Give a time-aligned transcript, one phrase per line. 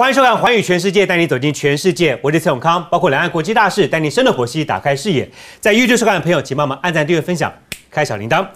[0.00, 2.18] 欢迎收看《环宇全世界》，带你走进全世界。
[2.22, 5.28] 我是蔡永康，包括两岸国际大事，带你深入剖析，打开视野。
[5.60, 7.52] 在 YouTube 收看的朋友，请帮忙按赞、订阅、分享、
[7.90, 8.46] 开小铃铛。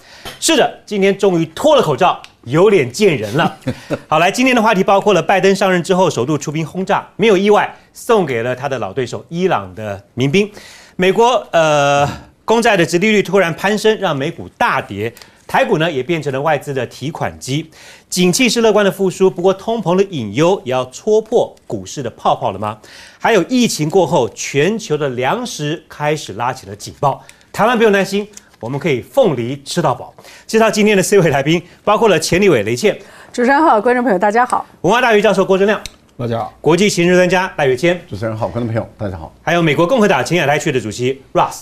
[0.40, 3.58] 是的，今天终于脱了口罩，有脸见人了。
[4.08, 10.50] 好，来，今天的话题包括了拜登上任之后首度出兵轰炸，没有意外，送给了他的老对手伊朗的民兵。
[10.96, 12.08] 美国呃，
[12.46, 15.12] 公债的殖利率突然攀升，让美股大跌。
[15.54, 17.70] 台股呢也变成了外资的提款机，
[18.10, 22.76] 景气是乐观的复苏，不过通膨的隐忧也要戳破股市的泡泡了吗？
[23.20, 27.22] 还有疫情过后，全球的粮食开始拉起了警报。
[27.52, 28.26] 台湾不用担心，
[28.58, 30.12] 我们可以凤梨吃到饱。
[30.44, 32.92] 介绍今天的四位来宾，包括了钱立伟、雷倩，
[33.32, 35.80] 主持人好，观众朋友大家好，文化大学教授郭正亮，
[36.18, 41.60] 大家好，国际形势专家赖月谦，主持人好，观众朋友大家好，还有美国共和党前亚太区的主席 Russ，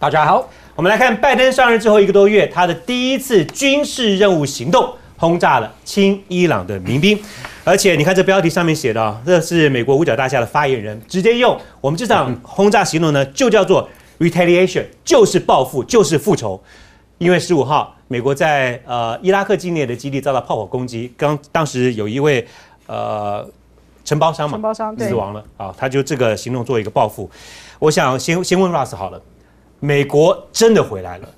[0.00, 0.50] 大家好。
[0.78, 7.20] 我们来看拜登上任之后一个多月，他的第一次军事任务行动轰炸了亲伊朗的民兵，
[7.64, 13.88] 而且你看这标题上面写的啊，这是美国五角大厦的发言人直接用我们这场轰炸行动呢，就叫做
[14.20, 16.62] retaliation，就是报复，就是复仇。
[17.18, 22.46] 因为十五号美国在呃伊拉克境内的基地遭到炮火攻击，刚当时有一位
[22.86, 23.44] 呃
[24.04, 27.28] 承包商嘛，承包商死亡了啊，他就这个行动做一个报复。
[27.80, 29.20] 我想先先问 Russ 好了。
[29.80, 31.28] 美国真的回来了，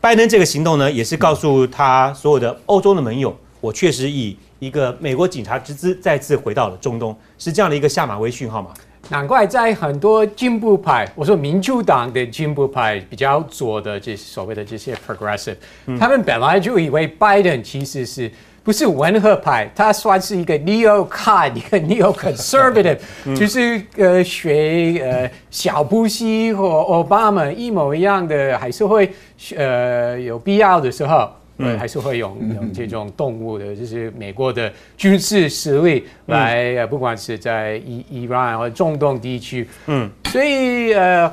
[0.00, 8.70] 拜登这个行动呢，也是告诉他所有的欧洲的盟友，我确实以一个美国警察之姿再次回到了中东，是这样的一个下马威讯号吗？
[9.08, 15.56] 难怪在很多进步派，我说民主党的进步派比较左的这所谓的这些 progressive，
[15.98, 18.30] 他们本来就以为拜登其实是。
[18.62, 22.98] 不是温和派，他算是一个 neo-con，一个 neo-conservative，
[23.34, 29.10] 就是呃学呃小布希和奥巴马一模一样的，还是会
[29.56, 41.32] 呃有必要的时候，呃还是会用用这种动物的，就是美国的军事实力来，呃不管是在伊伊朗或中东地区，嗯，所以呃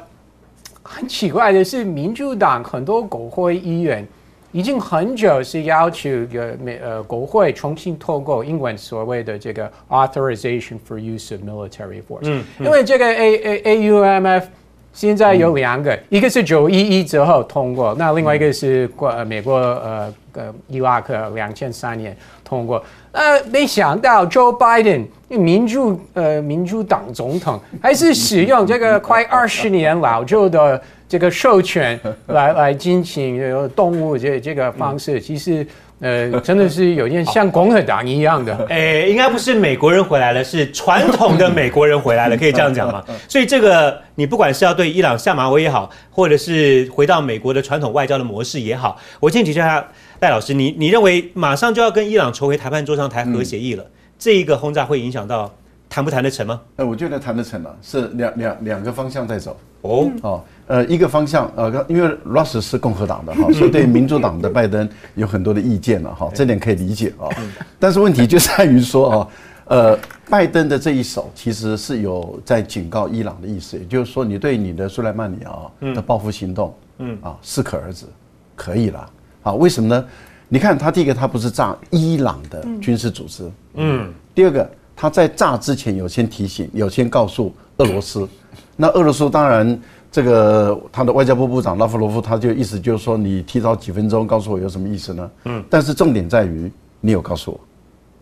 [0.82, 4.08] 很奇怪的是，民主党很多国会议员。
[4.54, 14.48] 已经很久是要求呃美呃国会重新透过英文所谓的这个 authorization for use of military force，嗯，因为这个 A A A U M F
[14.94, 30.82] 现在有两个，一个是九一一之后通过，那另外一个是过美国呃呃伊拉克两千三年通过，呃没想到 Joe Biden 民主呃民主党总统还是使用这个快二十年老旧的。
[31.08, 35.66] 这个授权 来来进行动物这这个方式，其实
[36.00, 38.54] 呃真的是有点像共和党一样的。
[38.70, 43.04] 哎，应该不是美国人回来了，是传统的美国人回来了，可以这样讲吗？
[43.30, 49.88] 所以这个你不管是要对伊朗下马威也好，或者是回到美国的传统外交的模式也好，我先请教下
[50.20, 53.86] 戴老师，你你认为马上就要跟伊朗重回谈判桌上谈核协议了，
[54.20, 55.50] 这一个轰炸会影响到
[55.90, 56.60] 谈不谈得成吗？
[56.76, 59.58] 哎，我觉得谈得成了，是两两两个方向在走。
[59.84, 60.44] 哦哦。
[60.68, 67.32] 呃，一个方向，呃，因为 Russ 是共和党的哈，所以对民主党的拜登有很多的意见了哈，这点可以理解啊。
[67.80, 69.28] 但是问题就在于说啊，
[69.68, 78.06] 呃，拜登的这一手其实是有在警告伊朗的意思，也就是说，你对你的苏莱曼尼啊的报复行动，嗯啊，适可而止，
[78.54, 79.10] 可以了
[79.44, 79.54] 啊？
[79.54, 80.06] 为什么呢？
[80.50, 88.28] 你看他第一个，他不是炸伊朗的军事组织，嗯，第二个他在炸之前有先提醒，有先告诉俄罗斯，
[88.76, 89.80] 那俄罗斯当然。
[90.18, 95.32] 这个他的外交部部长拉夫罗夫，他就意思就是说，你提早几分钟告诉我有什么意思呢？
[95.46, 97.60] 嗯，但是重点在于你有告诉我，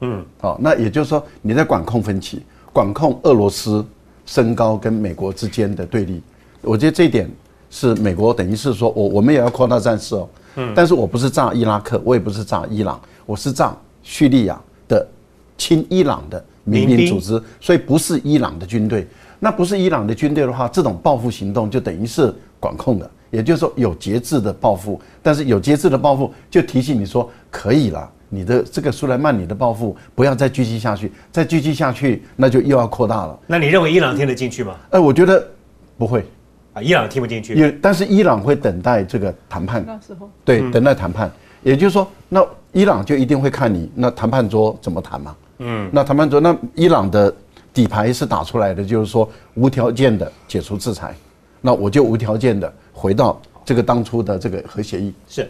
[0.02, 3.86] 嗯，好，那也就是说你在管控分歧，管控俄罗斯
[4.26, 6.22] 升高跟美国之间的对立。
[6.64, 7.32] 我觉得这一点
[7.70, 10.28] 是美国等于是说我我们也要扩大战事哦，
[10.58, 13.74] 嗯，但是我不是炸伊拉克，我也不是炸伊朗，我是炸
[14.04, 15.08] 叙利亚的
[15.58, 19.08] 亲伊朗的民兵组织，所以不是伊朗的军队。
[19.46, 25.00] 那不是伊朗的军队的话，这种报复行动就等于是管控的，也就是说有节制的报复。
[25.22, 33.40] 但是有节制的报复，就提醒你说可以了，你的这个苏莱曼尼的报复不要再继续下去，再继续下去那就又要扩大了。
[33.46, 34.76] 那你认为伊朗听得进去吗？
[34.90, 35.48] 哎，我觉得
[35.96, 36.26] 不会
[36.74, 37.54] 啊，伊朗听不进去。
[37.54, 41.32] 也，但是伊朗会等待这个谈判，那时候对，等待谈判。
[41.62, 45.36] 也就是说，那伊朗就一定会看你那谈判桌怎么谈嘛。
[45.60, 47.32] 嗯，那谈判桌，那伊朗的。
[47.76, 51.14] 底牌是打出来的，就是说无条件的解除制裁，
[51.60, 55.14] 那我就无条件的回到这个当初的这个核协议。
[55.28, 55.48] 是，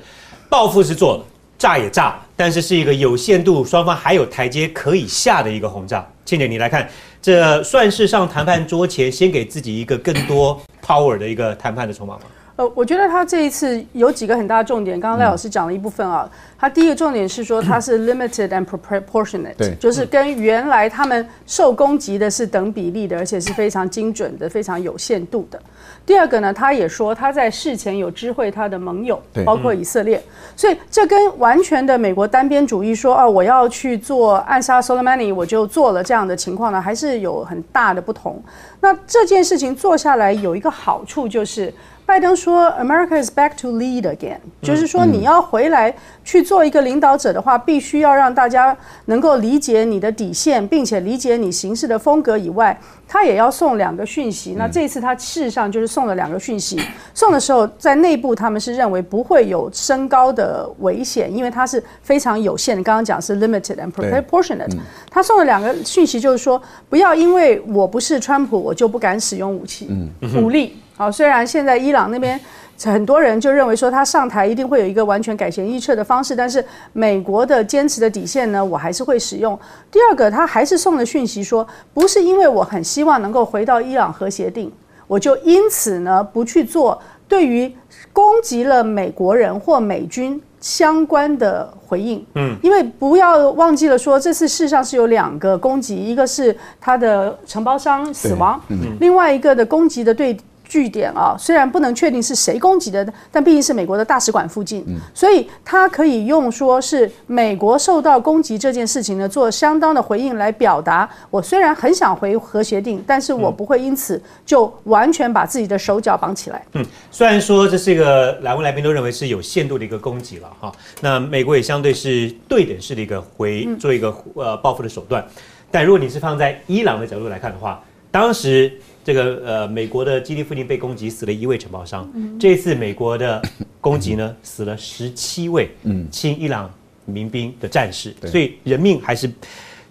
[0.49, 1.25] 报复是做了，
[1.59, 6.03] 炸也炸，但是是一个有限度，双方还有台阶可以下的一个轰炸。
[6.25, 6.89] 倩姐，你来看，
[7.21, 12.21] 这算是上谈判桌前先给自己一个更多 power 的一个谈判的筹码吗？
[12.57, 16.29] 呃，我觉得他这一次有几个很大的重点，刚刚赖老师讲了一部分啊。
[16.57, 25.61] 他第一个重点是说他是 limited and proportionate，就是跟原来他们受攻击的是等比例的，而且是非常精准的、非常有限度的。
[26.05, 30.23] 第二个呢，他也说他在事前有知会他的盟友，包括以色列，
[30.55, 38.41] 所以这跟完全的美国单边主义说啊，我要去做暗杀 Soleimani，我就做了这样的情况呢，还是有很大的不同。
[38.79, 41.71] 那这件事情做下来有一个好处就是。
[42.05, 45.93] 拜登说：“America is back to lead again。”就是说，你要回来
[46.23, 54.53] 去做一个领导者的话，必须要让大家能够理解你的底线，并且理解你行事的风格以外，他也要送两个讯息。
[54.55, 56.79] 那这一次他事实上就是送了两个讯息。
[57.15, 62.83] 送的时候，在内部他们是认为不会有升高的危险，因为它是非常有限的。
[62.83, 64.77] 刚刚讲是 limited and proportionate。
[65.09, 69.89] 他送了两个讯息，就是说，不要因为我不是川普，我就不敢使用武器、
[70.35, 70.77] 武力。
[70.97, 72.39] 好，虽然现在伊朗那边
[72.81, 76.63] 很多人就认为说他上台一定会有一个完全改弦易辙的方式，但是
[76.93, 79.59] 美国的坚持的底线呢，我还是会使用。
[79.91, 84.71] 第二个，他还是送了讯息说，不是因为我很希望能够回到伊朗核协定，
[85.05, 86.97] 我就因此呢不去做
[87.27, 87.69] 对于
[88.13, 92.25] 攻击了美国人或美军相关的回应。
[92.35, 98.61] 嗯，因为不要忘记了说，这次事实上是有两个攻击，一个是他的承包商死亡，
[99.01, 100.37] 另外一个的攻击的对。
[100.75, 111.09] 据点啊，虽然不能确定是谁攻击的，但毕竟是美国的大使馆附近，所以他可以用说是美国受到攻击这件事情呢，做相当的回应来表达。
[111.29, 116.61] 我虽然很想回核协定，但是我不会因此就完全把自己的手脚绑起来。
[116.73, 120.69] 嗯，虽然说这是一个两位来宾都认为是有限度的一个攻击了哈，
[120.99, 125.25] 那美国也相对是对等式的一个回做一个呃报复的手段，
[125.71, 127.81] 但如果你是放在伊朗的角度来看的话，
[128.11, 128.77] 当时。
[129.05, 132.11] 这个呃，美国的基地附近被攻击，死了一位承包商。
[132.39, 133.39] 这一次美国的
[133.79, 135.69] 攻击呢，死了十七位
[136.09, 136.73] 亲伊朗
[137.05, 139.31] 民兵的战士，所以人命还是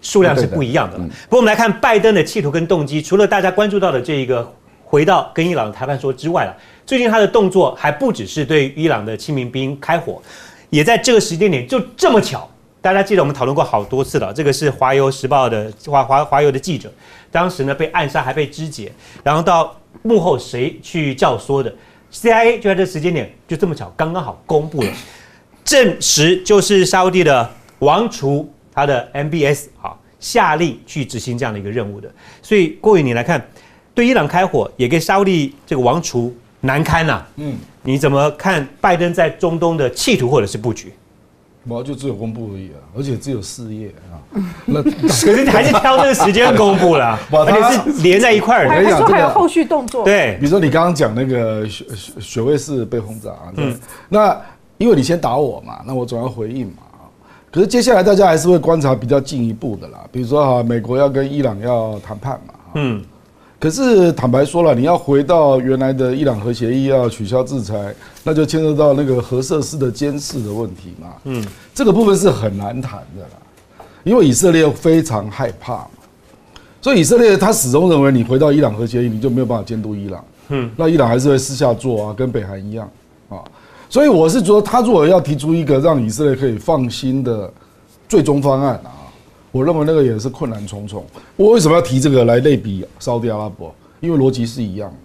[0.01, 0.97] 数量是不一样的。
[0.97, 4.53] 不过我们来看拜登的企图跟动机，除了大家关注到的这一个
[4.83, 6.53] 回到跟伊朗的谈判说之外了，
[6.85, 10.21] 最近他的动作还不只是对伊朗的亲民兵开火，
[10.69, 12.49] 也在这个时间点就这么巧。
[12.85, 16.87] 大家记得我们讨论过好多次了，这个是华邮时报的华华华邮的记者，
[17.31, 18.91] 当时呢被暗杀还被肢解，
[19.23, 21.75] 然后到幕后谁去教唆的
[22.13, 24.89] ？CIA 就在这时间点就这么巧刚刚好公布了，
[25.65, 27.49] 证实就是沙地的
[27.79, 32.07] 王储他的 MBS 啊下令去执行这样的一个任务的，
[32.43, 33.43] 所以郭宇你来看，
[33.95, 36.31] 对伊朗开火也给沙地这个王储
[36.61, 40.93] 难堪呐，嗯，你怎么看拜登在中东的企图或者是布局？
[41.67, 44.21] 我就只有公布而已啊，而且只有四页啊。
[44.65, 48.69] 那可是你还是挑这个时间公布了， 而且是连在一块儿。
[48.69, 50.03] 还说还有后续动作。
[50.03, 51.85] 对，比如说你刚刚讲那个雪
[52.19, 53.75] 雪位是被轰炸，嗯，
[54.09, 54.39] 那
[54.77, 56.83] 因为你先打我嘛，那我总要回应嘛。
[57.51, 63.01] 可是接下来大家还是会观察比较进一步的啦，比如说哈，美国要跟伊朗要谈判嘛，嗯。
[63.57, 71.07] 可是坦白说了，你要回到原来的伊朗核协议，要取消制裁，那就牵涉到那个核设施的监视的问题嘛。
[71.23, 71.43] 嗯，
[71.73, 75.87] 这个部分是很难谈的啦，因为以色列非常害怕嘛，
[76.81, 80.23] 所以以色列他始终认为你回到伊朗核协议，你就没有办法监督伊朗。
[80.49, 82.87] 嗯，那伊朗还是会私下做啊，跟北韩一样
[83.29, 83.39] 啊。
[83.89, 87.51] 所以我是说，他如果要提出一个让以色列可以放心的
[88.07, 88.91] 最终方案啊。
[89.55, 91.01] 我认为那个也是困难重重。
[91.37, 93.73] 我为什么要提这个来类比沙特阿拉伯？
[94.01, 94.95] 因为逻辑是一样的。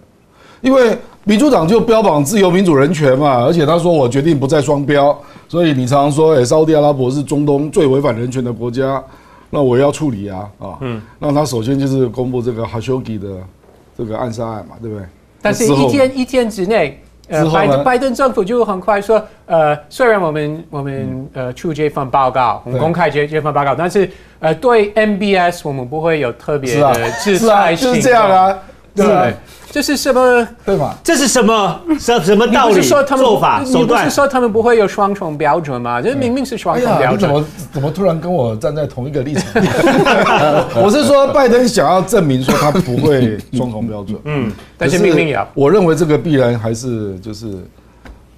[0.59, 5.17] 因为民主党就标榜自由、民主、人权嘛，而且他说我决定不再双标，
[5.47, 9.01] 所以你常常说，哎，沙特阿拉伯是中东最违反人权的国家，
[9.49, 10.77] 那我要处理啊啊。
[10.81, 11.01] 嗯。
[11.17, 13.37] 那他首先就是公布这个哈修吉的
[13.97, 15.05] 这个暗杀案嘛，对不对？
[15.41, 17.00] 但是一天一天之内。
[17.31, 24.07] 呃，拜拜登政府就很快说，呃，虽然我们我们呃出这份报告，我们公开这这份报告，但是
[24.39, 28.57] 呃，对 MBS 我们不会有特别的制裁性，就是这样啊，
[28.95, 29.33] 对。
[29.71, 30.47] 这是什么？
[30.65, 30.93] 对吗？
[31.03, 31.79] 这是什么？
[31.97, 32.75] 什什么道理？
[32.75, 34.03] 不是说他们做法手段？
[34.03, 36.01] 不是说他们不会有双重标准吗？
[36.01, 37.19] 这明明是双重标准。
[37.21, 39.43] 怎么怎么突然跟我站在同一个立场？
[40.75, 44.19] 我是说，拜登想要证明说他不会双重标准。
[44.25, 45.47] 嗯，但是明明有。
[45.53, 47.47] 我认为这个必然还是就是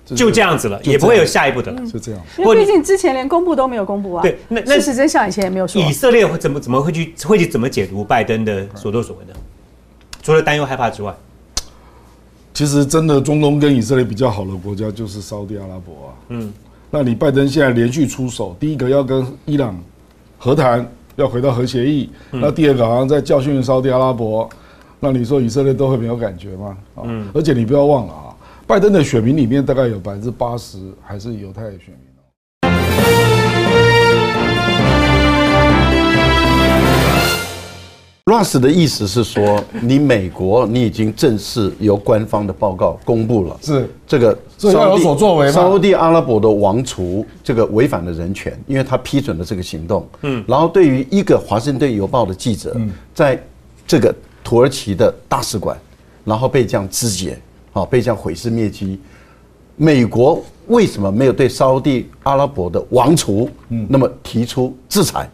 [0.06, 1.82] 就这样子了，也不会有下一步的了。
[1.92, 2.22] 就这样。
[2.38, 4.22] 因为毕竟之前连公布都没有公布啊。
[4.22, 5.82] 对，那那是真相以前也没有说。
[5.82, 9.34] 以色列会怎么怎么会去会去怎么解读拜登的所作所为呢？
[10.24, 11.14] 除了担忧害怕之外，
[12.54, 16.10] 其实真的中东跟以色列比较好的国家就是沙特阿拉伯啊。
[16.30, 16.54] 嗯，
[16.90, 19.78] 那你拜登现在连续出手，第一个要跟伊朗
[20.38, 24.50] 和谈，要回到核协议，那第二个好像在教训沙特阿拉伯，
[25.00, 26.78] 那你说以色列都会没有感觉吗？
[27.04, 32.13] 嗯，而且你不要忘了啊，拜登的选民里面大概有百分之八十还是犹太选民。
[38.26, 44.38] Ross 的意思是说，你美国你已经正式由官方的报告公布了，是这个
[44.72, 50.08] 要有所作为沙地阿拉伯的王储这个违反了人权，因为他批准了这个行动。
[50.22, 52.74] 嗯，然后对于一个华盛顿邮报的记者，
[53.14, 53.38] 在
[53.86, 55.78] 这个土耳其的大使馆，
[56.24, 57.38] 然后被这样肢解，
[57.74, 58.98] 好被这样毁尸灭迹，
[59.76, 65.30] 美国为什么没有对沙地阿拉伯的王储，嗯，那么提出制裁？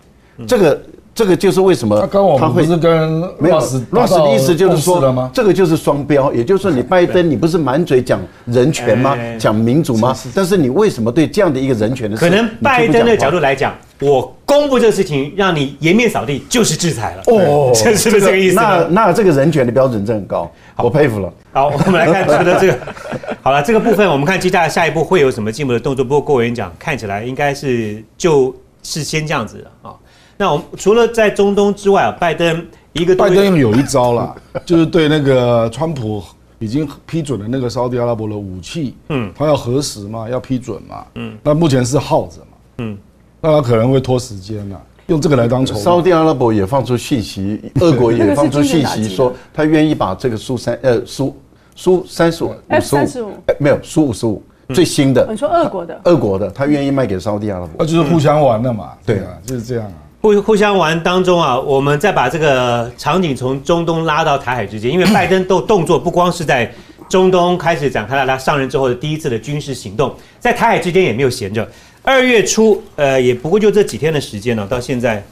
[0.47, 0.81] 这个。
[1.19, 2.07] 这个就是为什么
[2.39, 9.17] 他会是跟没有 Ross 的意思就是说，这个就是双标，也就是说你拜登你不是满嘴讲人权吗？
[9.37, 10.15] 讲民主吗？
[10.33, 18.55] 但是你为什么对这样的一个人权的可能拜登的角度来讲，我公布这个事情让你颜面扫地就是制裁了哦，是不是这个意思？
[18.55, 21.29] 那那这个人权的标准真很高，我佩服了。
[21.51, 22.77] 好，我们来看觉得这个
[23.41, 26.05] 好了，这个部分我们看接下来下一步会有什么进一步的动作。
[26.05, 29.93] 不过郭委员讲看起来应该是就是先这样子的啊。
[30.41, 34.33] 那我们除了在中东之外啊，拜登一个拜登有一招了，
[34.65, 36.23] 就是对那个川普
[36.59, 42.97] 已经批准了那个沙特阿拉伯的武器，嗯，他要核实嘛，要批准嘛，嗯，那目前是耗着嘛，嗯，
[43.41, 45.81] 那他可能会拖时间了，用这个来当筹码。
[45.81, 51.35] 沙特阿拉伯也放出信息， 俄国也放出信息说，他愿意把这个苏三呃苏
[51.75, 52.79] 苏三十五五。
[53.05, 54.41] 十五，没有苏五十五
[54.73, 60.07] 最新的，你说俄国的，俄国的，他愿意卖给沙特阿拉伯，那就是互相玩的嘛，对啊，就是这样啊。
[60.21, 66.69] 互互相玩当中啊，我们再把这个场景从中东拉到台海之间，因为拜登都动作不光是在
[67.09, 71.67] 中东开始展开了他上任之后的第一次的军事行动，在台海之间也没有闲着。
[72.03, 75.23] 二月初，呃，也不过就这几天的时间呢，到现在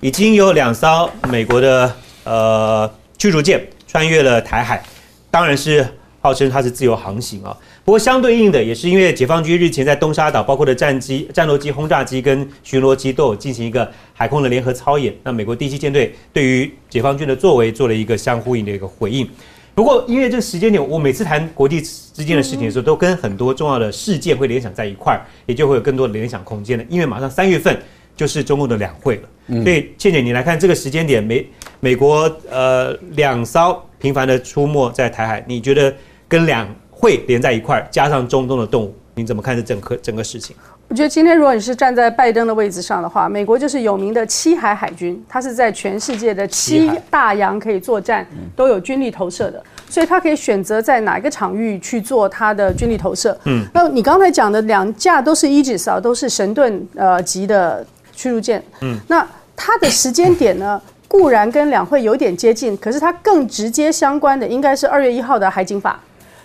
[0.00, 4.82] 已经有两艘美国的呃驱逐舰穿越了台海，
[5.30, 5.86] 当然是
[6.24, 7.54] 号称它是自由航行啊。
[7.84, 15.14] 不过相对应的，也是因为解放军日前在东沙岛，包括的战机、战斗机、轰炸机跟巡逻机都有进行一个海空的联合操演。
[15.22, 19.28] 那美国第七舰队对于解放军的作为做了一个相呼应的一个回应。
[19.74, 26.84] 不过因为这个时间点，我每次谈国际之间的事情的时候，都跟很多重要的事件会联想在一块儿，也就会有更多的联想空间了。
[26.88, 27.78] 因为马上三月份
[28.16, 31.46] 就是中共的两会了，所以倩倩你来看这个时间点，美
[31.80, 35.92] 美国呃两艘频繁的出没在台海，你觉得
[36.34, 36.68] 跟两？
[36.90, 40.56] 会连在一块儿，加上中东的动物，你怎么看这整个整个事情？
[40.88, 48.26] 我觉得今天如果你是站在拜登的位置上的话，美国就是有名的七海海军，它是在全世界的七大洋可以作战，
[48.56, 53.38] 都有军力投射的，所以它可以选择在哪一个场域去做它的军力投射。
[53.44, 58.62] 嗯，那你刚才讲的两架都是 Aegis 啊，都是神盾呃级的驱逐舰。
[58.80, 66.00] 嗯，那它的时间点呢，固然跟两会有点接近，可是它更直接相关的应该是二月一号的海警法。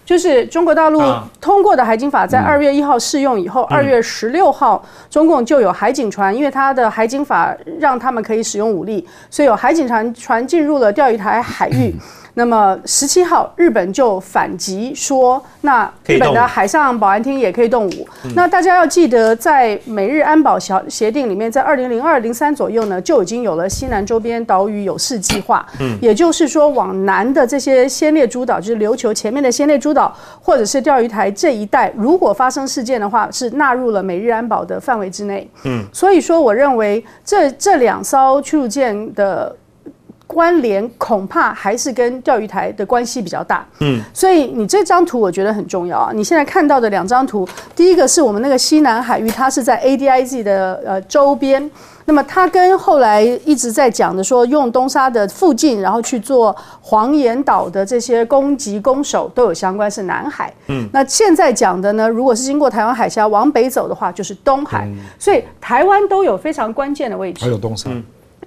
[0.10, 1.00] 就是中国大陆
[1.40, 11.94] 通过的海警法，在二月一号试用以后，二月十六号中共就有海警船，因为它的海警法让他们可以使用武力，所以有海警船船进入了钓鱼台海域。
[12.36, 18.08] 那么十七号，日本就反击说，那日本的海上保安厅也可以动武。
[18.36, 25.66] 那大家要记得，在美日安保协协定里面，在二零零二零三左右呢，就已经有了西南周边岛屿有事计划。
[25.80, 35.50] 嗯，也就是说，往南的这些先列诸岛，就是琉球前面的先列诸岛，或者是钓鱼台这一带，如果发生事件的话，是纳入了美日安保的范围之内。
[35.66, 39.56] 嗯，所以说，我认为这这两艘驱逐舰的。
[40.30, 46.12] 关联恐怕还是跟钓鱼台的关系比较大，嗯，所以你这张图我觉得很重要啊。
[46.14, 51.68] 你现在看到的两张图，第一个是我们那个西南海域，它是在 A D I Z 的呃周边，
[52.06, 67.90] 那么它跟后来一直在讲的说用东沙的附近，然后去做黄岩岛的这些攻击攻守都有相关，是南海，嗯，那现在讲的呢，如果是经过台湾海峡往北走的话，就是东海，所以台湾都有非常关键的位置，还有东沙。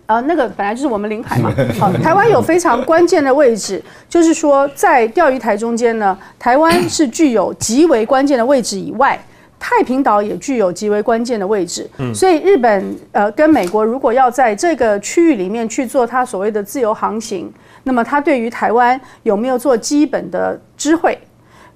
[0.07, 1.53] 呃，那个本来就是我们领海嘛。
[1.79, 9.19] 好，台湾有非常关键的位置， 就是说在钓鱼台中间呢，台湾是具有极为关键的位置以外，
[9.59, 11.89] 太平岛也具有极为关键的位置。
[11.99, 17.51] 嗯，所以日本呃跟美国如果要在这个区域里面去做它所谓的自由航行，
[17.85, 21.17] 那么它对于台湾有没有做基本的知会？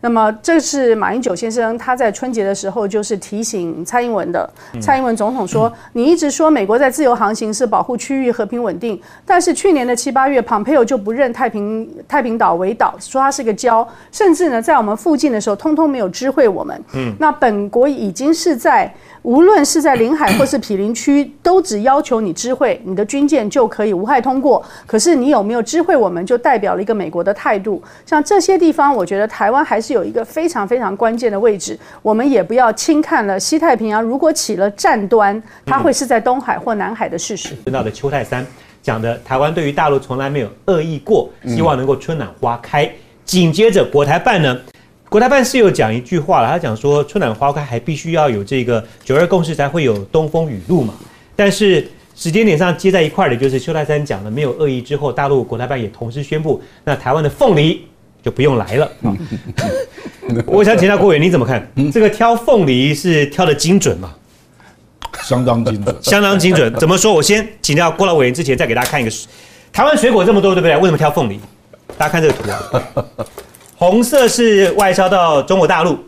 [0.00, 4.48] 那么，这是马英九先生他在春节的时候就是提醒蔡英文的。
[4.80, 16.80] 蔡英文总统说：“你一直说美国在自由航行是保护区域和平稳定，但是去年的七八月，蓬佩奥就不认太平太平岛为岛，说它是个礁，甚至呢在我们附近的时候，通通没有知会我们。
[16.94, 18.92] 嗯，那本国已经是在
[19.26, 24.64] 无论是在领海或是毗邻区，都只要求你知会，你的军舰就可以无害通过。
[24.86, 27.82] 可是你有没有知会我们，就代表了一个美国的态度。
[28.06, 31.76] 像这些地方，我觉得台湾还是有一个非常非常关键的位置。
[32.02, 37.56] 我们也不要轻看了西太平洋，如果起了战端，它会是在东海或南海的事实。
[37.64, 38.46] 知道的邱泰三
[38.80, 42.88] 讲的，台湾对于大陆从来没有恶意过，希望能够春暖花开。
[43.24, 44.56] 紧接着国台办呢？
[45.16, 50.92] 国台办是有讲一句话了，他讲说春暖花开还必须要有这个九二共识才会有东风雨露嘛。
[51.34, 57.86] 但是时间点上接在一块的，就是邱泰山讲了没有恶意之后，大陆国台办也同时宣布，那台湾的凤梨
[58.22, 59.16] 就不用来了啊。
[60.44, 61.66] 我想请教郭伟，你怎么看？
[61.90, 64.14] 这个挑凤梨是挑的精准吗？
[65.22, 66.70] 相当精准，相当精准。
[66.74, 67.14] 怎么说？
[67.14, 69.10] 我先请教郭老委员之前，再给大家看一个
[69.72, 70.76] 台湾水果这么多，对不对？
[70.76, 71.40] 为什么挑凤梨？
[71.96, 73.06] 大家看这个图啊。
[73.78, 75.98] 红色是外销到中国大陆，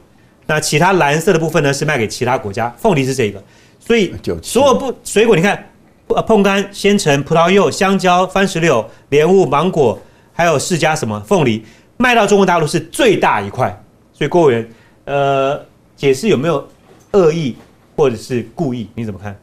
[0.47, 2.75] 那其他蓝色的部分呢是卖给其他国家。
[2.79, 3.43] 凤梨是这个，
[3.79, 5.71] 所以所有不水果，你看，
[6.07, 9.99] 呃，碰柑、鲜橙、葡萄柚、香蕉、番石榴、莲雾、芒果，
[10.33, 11.63] 还有释迦什么凤梨，
[11.99, 13.69] 卖到中国大陆是最大一块。
[14.15, 14.71] 所以郭委员，
[15.05, 15.61] 呃，
[15.95, 16.67] 解释有没有
[17.13, 17.55] 恶意
[17.95, 18.89] 或者是故意？
[18.95, 19.37] 你怎么看？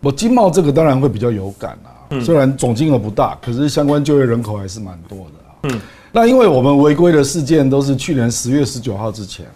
[0.00, 5.56] 我经贸这个当然会比较有感啊，虽然总金额不大，可是相关就业人口还是蛮多的啊。
[5.62, 5.80] 嗯。
[6.10, 9.46] 那因为我们违规的事件都是去年十月十九号之前，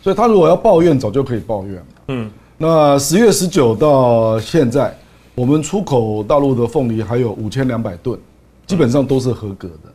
[0.00, 1.86] 所以他如果要抱怨，早就可以抱怨了。
[2.08, 4.96] 嗯，那十月十九到现在，
[5.34, 8.18] 我们出口大陆的凤梨还有五千两百吨，
[8.66, 9.92] 基本上都是合格的。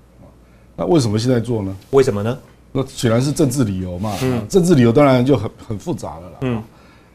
[0.75, 1.75] 那为什么现在做呢？
[1.89, 2.37] 为什么呢？
[2.71, 4.13] 那显然是政治理由嘛。
[4.21, 6.37] 嗯，政治理由当然就很很复杂了啦。
[6.41, 6.61] 嗯，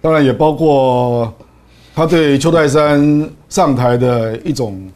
[0.00, 1.32] 当然也包括
[1.94, 4.90] 他对邱泰山上台的一种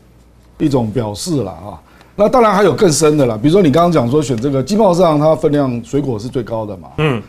[0.58, 1.80] 一种表示了啊。
[2.18, 6.88] 那当然还有更深的了，比如说你刚刚讲说选这个经贸上，它分量水果是最高的嘛。
[6.96, 7.22] 嗯，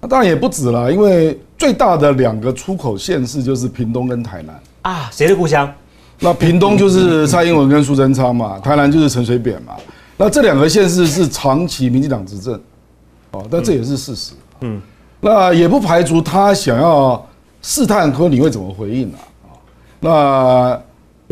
[0.00, 5.72] 那当然也不止了，因为最大的两个出口县市就是屏东跟台南啊，谁的故乡？
[6.18, 9.74] 那屏东就是蔡英文跟苏贞昌嘛，台南就是陈水扁嘛。
[10.16, 12.60] 那这两个县市是长期民进党执政，
[13.30, 14.32] 哦，但这也是事实。
[14.60, 14.80] 嗯，
[15.20, 17.24] 那也不排除他想要
[17.60, 19.18] 试探说你会怎么回应啊？
[20.00, 20.80] 那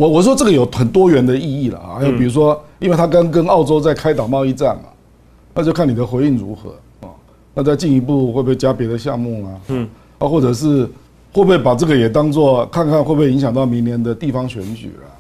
[0.01, 2.61] 我我说这个有很多元的意义了啊，还有比如说。
[2.81, 4.85] 因为他刚跟澳洲在开打贸易战嘛，
[5.53, 6.71] 那就看你的回应如何
[7.07, 7.13] 啊。
[7.53, 9.53] 那再进一步会不会加别的项目啊？
[9.69, 9.87] 嗯，
[10.19, 10.87] 啊，或者是
[11.31, 15.13] 会不会把这个也当做看看会不会影响到明年的地方选举啊？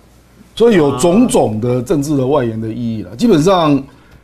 [0.56, 3.14] 所以有种种的政治的外延的意义了。
[3.14, 3.78] 基本上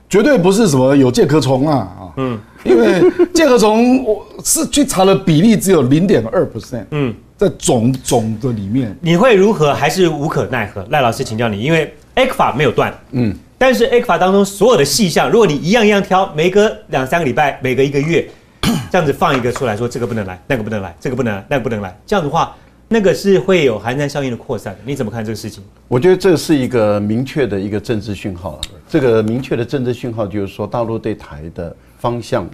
[0.08, 3.02] 绝对不是什么有介壳虫啊啊，嗯，因为
[3.34, 10.86] 介壳虫我是去查的比例只有零点二 percent，嗯，在总总的里面，你会如何还是无可奈何？
[10.90, 11.94] 赖老师请教你，因为。
[12.18, 18.26] A 克法没有断，嗯，但是 A 克法当中所有的细项，如果你一样一样挑，每隔两三个礼拜，每隔一个月，
[18.90, 22.56] 这样子放一个出来说这个不能来，那个不能来，这个不能，那个不能来，这样的话，
[22.88, 24.74] 那个是会有寒战效应的扩散。
[24.86, 25.62] 你怎么看这个事情？
[25.88, 28.60] 我觉得这是一个明确的一个政治讯号了。
[28.88, 32.48] 这个明确的政治讯号就是说，大陆对台的方向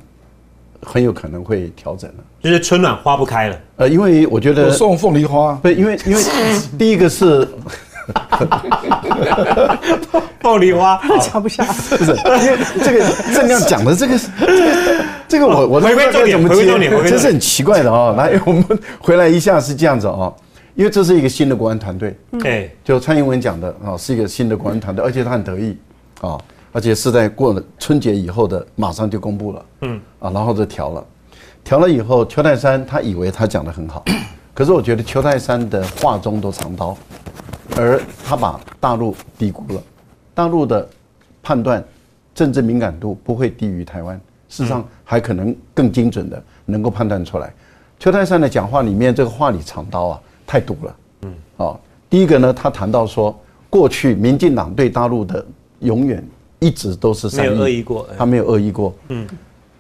[0.83, 3.59] 很有可能会调整了，就是春暖花不开了。
[3.77, 6.23] 呃，因为我觉得送凤梨花，对，因为因为
[6.79, 7.49] 第一个是。
[10.41, 11.01] 爆梨花。
[11.21, 18.13] 讲不下，不是因为这个正亮讲的这个这个这个我我回归重点，回归重点，这是很奇怪的哦。
[18.19, 18.65] 来，我们
[18.99, 20.35] 回来一下是这样子哦，
[20.75, 25.79] 因为这是一个新的国安团队，对，就蔡英文讲的啊，是一个新的国安团队，而且他很得意
[26.21, 26.37] 啊，
[26.73, 30.01] 而且是在过了春节以后的马上就公布了，嗯。
[30.19, 31.05] 啊，然后就调了，
[31.63, 34.05] 调了以后，邱泰山他以为他讲的很好，
[34.55, 36.97] 可是我觉得邱泰山的话中都藏刀。
[37.75, 39.83] 而他把大陆低估了，
[40.35, 40.87] 大陆的
[41.43, 41.83] 判断
[42.35, 44.15] 政治敏感度不会低于台湾，
[44.49, 47.53] 事实上还可能更精准的能够判断出来。
[47.99, 50.97] 邱泰山的讲话里面这个话里藏刀啊，太毒了。
[51.23, 51.75] 嗯，啊，
[52.11, 53.35] 第一个呢，他谈到说，
[53.71, 55.45] 过去民进党对大陆的
[55.81, 56.23] 永远
[56.63, 58.95] 一直都是没有恶意过，他没有恶意过。
[59.09, 59.27] 嗯，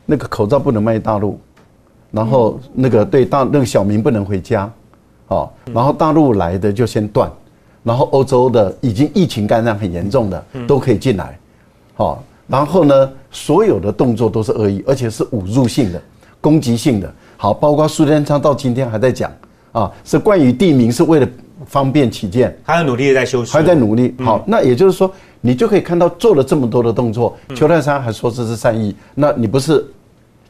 [0.04, 1.38] 那个口罩不能卖大陆，
[2.10, 4.70] 然后那个对大那个小民不能回家，
[5.28, 7.30] 哦，然后大陆来的就先断。
[7.84, 11.36] 然后欧洲的已经疫情感染很严重的都可以进来，
[11.94, 16.00] 好，然后呢，所有的动作都是恶意，而且是侮辱性的、
[16.40, 17.12] 攻击性的。
[17.36, 19.32] 好，包括苏贞昌到今天还在讲
[19.72, 21.28] 啊，是关于地名，是为了
[21.66, 24.14] 方便起见，还在努力在修饰，还在努力。
[24.20, 29.84] 好，那也就是说，你就可以看到做了这么多的动作，邱泰山还说这是善意，那你不是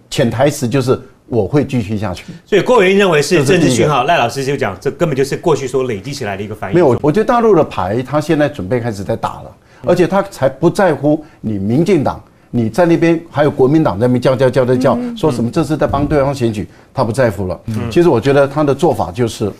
[0.09, 0.97] 潜台词就是。
[1.29, 4.05] 我会继续下去，所以郭伟英认为是政治讯号。
[4.05, 6.75] 赖老师就讲，这根本就是过去所累积起来的一个反应。
[6.75, 17.59] 没有，我觉得大陆的牌，他现在准备开始在打了，而且他才不在乎你民进党你在那边还有国民党在那边叫叫叫叫叫，说什么这是在帮对方选举，他不在乎了。
[17.91, 19.51] 其实我觉得他的做法就是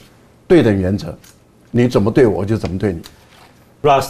[0.47, 1.17] 对等原则，
[1.71, 3.01] 你怎么对我，我就怎么对你。
[3.83, 4.09] Ross，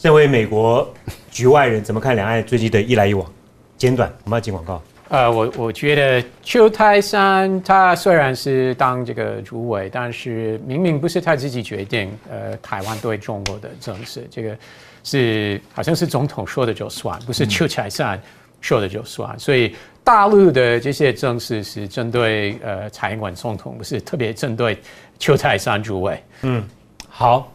[0.00, 0.90] 身为美国
[1.30, 3.30] 局外人，怎么看两岸最近的一来一往？
[3.76, 4.82] 简短，我们要进广告。
[5.10, 14.56] 呃，我我觉得邱泰山他虽然是当这个主委，但是明明不是他自己决定，呃，台湾对中国的政策，这个
[15.04, 18.18] 是好像是总统说的就算，不是邱泰山
[18.62, 19.38] 说的就算。
[19.38, 24.78] 所以大陆的这些政策是针对呃蔡英文总统，不是特别针对
[25.18, 26.22] 邱泰山主委。
[26.40, 26.66] 嗯，
[27.06, 27.52] 好，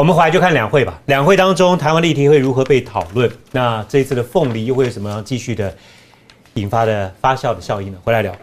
[0.00, 0.98] 我们回来就看两会吧。
[1.04, 3.30] 两会当中，台湾议题会如何被讨论？
[3.52, 5.76] 那这一次的凤梨又会有什么样继续的？
[6.54, 7.98] 引发的发酵的效应呢？
[8.02, 8.34] 回来聊。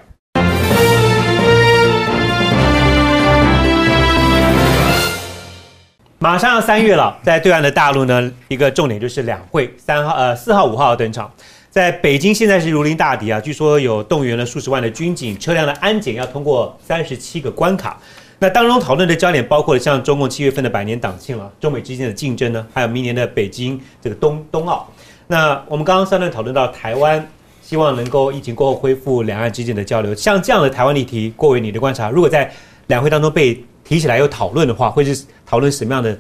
[6.20, 11.32] 马上要三月了，在对岸的大陆呢，一个重点就是两会，三号呃四号五号要登场。
[11.72, 17.98] 在北京现在是如临大敌啊，据说有动员了数十万的军警，车辆的安检要通过三十七个关卡。
[18.40, 24.88] 那当中讨论的焦点包括了像中共七月份的百年党庆了，中美之间的竞争呢，还有明年的北京这个冬冬奥。
[25.28, 27.28] 那我们刚刚上段讨论到台湾。
[27.60, 30.16] 希望能够疫情过后恢复两岸之间的交流。
[30.16, 32.50] 像这样的台湾议题，郭伟，你的观察，如果在
[32.88, 36.18] 两会当中被提起来又讨论的话，会是讨论什么样的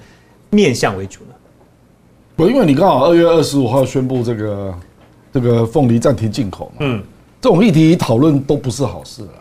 [0.49, 1.33] 面向为主呢？
[2.35, 4.77] 不，因为你刚好二月二十五号宣布这个
[5.31, 7.01] 这个凤梨暂停进口嘛，嗯，
[7.39, 9.39] 这种议题讨论都不是好事啊。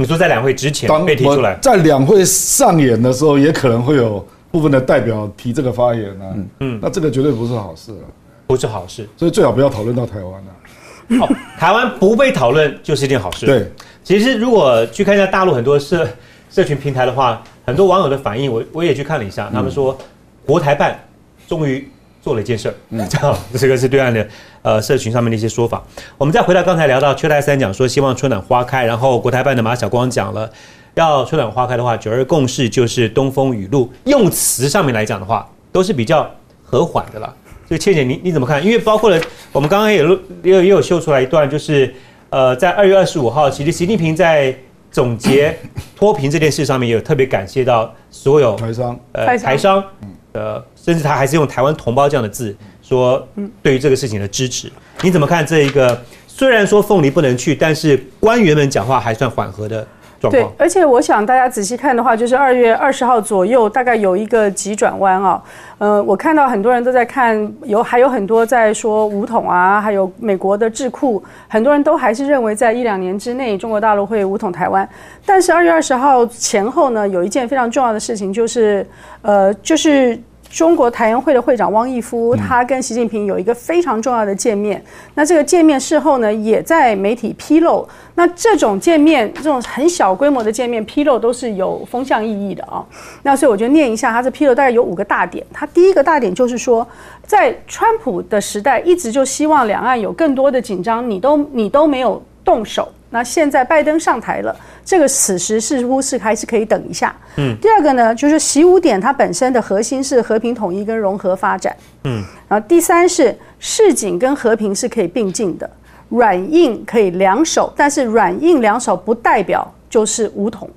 [0.00, 8.08] 你说在两会之前被提出来，在两会上演的时候，也可能会有部分的代表提这个发言啊，嗯，那这个绝对不是好事啊，
[8.46, 11.20] 不是好事，所以最好不要讨论到台湾啊。
[11.20, 13.44] 好，台湾不被讨论就是一件好事。
[13.44, 13.70] 对，
[14.02, 16.08] 其实如果去看一下大陆很多社
[16.48, 19.98] 社群平台的话，很多网友的反应，我我也去看了一下，他们说
[20.46, 20.98] 国台办
[21.46, 21.86] 终于
[22.22, 24.26] 做了一件事儿，嗯，这 样这个是对岸的
[24.62, 25.82] 呃社群上面的一些说法。
[26.18, 30.50] 我们再回到刚才聊到邱泰三讲说希望春暖花开，然后国台办的马晓光讲了
[30.94, 36.28] 要春暖花开的话，九二共识就是东风雨露，用词上面来讲的话都是比较
[36.62, 37.34] 和缓的了。
[37.66, 38.64] 所以倩姐，你你怎么看？
[38.64, 39.20] 因为包括了
[39.52, 39.98] 我们刚刚也
[40.42, 41.94] 也有也有秀出来一段，就是
[42.28, 44.52] 呃，在二月二十五号，其实习近平在
[44.90, 45.56] 总结
[45.96, 49.84] 脱贫这件事上面，也有特别感谢到所有台商，呃，台商，
[50.32, 53.26] 呃，甚至他还是用台湾同胞这样的字说，
[53.62, 54.70] 对于这个事情的支持。
[55.02, 56.00] 你怎么看这一个？
[56.26, 59.86] 虽然说凤梨不能去，但是官员们讲话还算缓和的。
[60.30, 65.42] 对，而且我想大家仔细看的话，就是二月二十号左右，大概有一个急转弯啊。
[65.78, 74.88] 呃，我看到很多人都在看，有还有很多在说武统啊，还有美国的智库，很多人都还是认为在一两年之内，中国大陆会武统台湾。
[75.26, 78.86] 但是二月二十号前后呢，有一件非常重要的事情，就是
[79.20, 80.18] 呃，就是。
[80.50, 84.82] 中国台研会的会长汪毅夫，他跟习近平有一个非常重要的见面。
[85.14, 87.88] 那这个见面事后呢，也在媒体披露。
[88.16, 92.84] 那这种见面，这种很小规模的见面披露，都是有风向意义的啊。
[93.22, 95.46] 那所以我就念一下，他这披露大概有五个大点。
[95.52, 96.86] 他第一个大点就是说，
[97.24, 102.88] 在川普的时代，一直就希望两岸有更多的紧张，你都你都没有动手。
[103.10, 107.14] 那现在拜登上台了，这个此时似乎是还是可以等一下。
[107.36, 111.74] 嗯，第二个呢，就是习武点它本身的核心是和平统一跟融合发展。
[112.04, 115.68] 嗯，然后第三是市井跟和平是可以并进的，
[116.08, 120.70] 软硬可以两手，但是软硬两手不代表就是武统。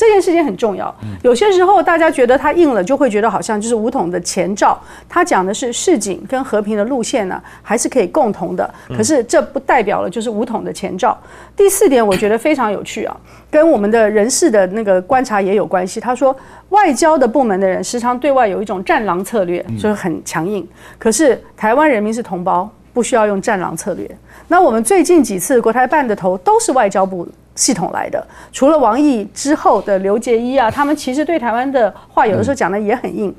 [0.00, 0.94] 这件事情很重要。
[1.22, 4.80] 有些时候大家觉得他硬了，就会觉得好像就是武统的前兆。
[5.06, 8.74] 他讲的是市井跟和平的路线呢，还是可以共同的。
[8.96, 11.14] 可是这不代表了就是武统的前兆。
[11.54, 13.14] 第四点，我觉得非常有趣啊，
[13.50, 16.00] 跟我们的人事的那个观察也有关系。
[16.00, 16.34] 他说，
[16.70, 20.66] 外交的部门的人时常对外有一种战狼策略，就是很强硬。
[20.98, 24.10] 可是台湾人民是同胞，不需要用战狼策略。
[24.50, 27.26] 那我们最近几次国台办的头都是外交部。
[27.56, 33.34] 系统来的，除了王毅之后的刘杰一啊，他们其实对台湾的话有的时候讲的也很硬，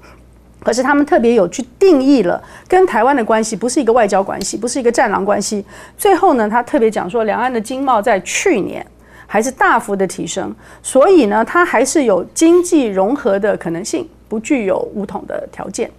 [0.59, 5.65] 可是他们特别有去定义了跟台湾的关系不是一个外交关系，不是一个战狼关系。
[5.97, 8.85] 最后呢，他特别讲说，两岸的经贸在去年
[9.25, 15.89] 还是大幅的提升，所以呢，它还是有经济融合的可能性，不具有武统的条件。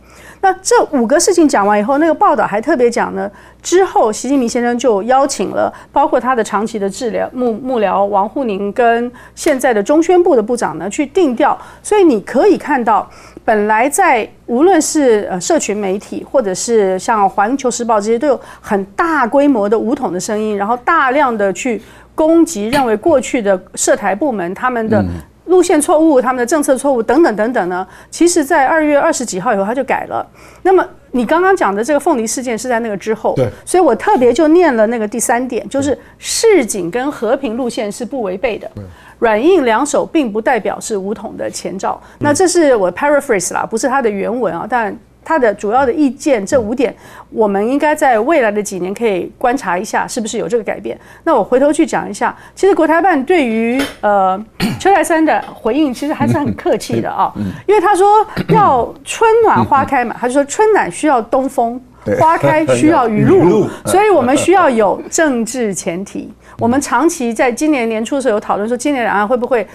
[0.43, 3.31] 那这五个事情讲完以后，那个报道还特别讲呢。
[3.63, 11.57] 之后，习近平先生就邀请了包括他的长期的治疗幕幕僚王沪宁跟现在的中宣部的部长呢去定调。
[11.81, 13.09] 所以你可以看到，
[13.45, 21.81] 本来在无论是呃社群媒体，或者是像《环球时报》这些，都有很大规模的武统的声音，然后大量的去
[22.17, 25.05] 攻击认为过去的涉台部门他们的
[25.47, 30.27] 路线错误、他们的政策错误等等等等呢，其实在二月二十几号以后他就改了。
[30.63, 38.71] 那么你刚刚讲的这个凤梨事件是在那个之后，对，所以我特别就念了那个第三点，就是市井跟和平路线是不违背的。
[39.19, 42.01] 软硬两手并不代表是武统的前兆。
[42.19, 44.97] 那这是我 paraphrase 啦，不是他的原文啊，但。
[45.25, 46.95] 他的主要的意见，这五点，
[47.31, 50.99] 我们应该在未来的几年可以观察一下，是不是有这个改变。
[51.25, 54.43] 那我回头去讲一下，其实国台办对于呃
[54.81, 57.33] 邱泰山的回应，其实还是很客气的啊，
[57.67, 61.81] 因为他说要春暖花开嘛，他就说春暖需要东风，
[62.19, 66.33] 花开需要雨露，所以我们需要有政治前提。
[66.59, 69.67] 我们长期在今年年初的时候有讨论说，今年两岸会不会？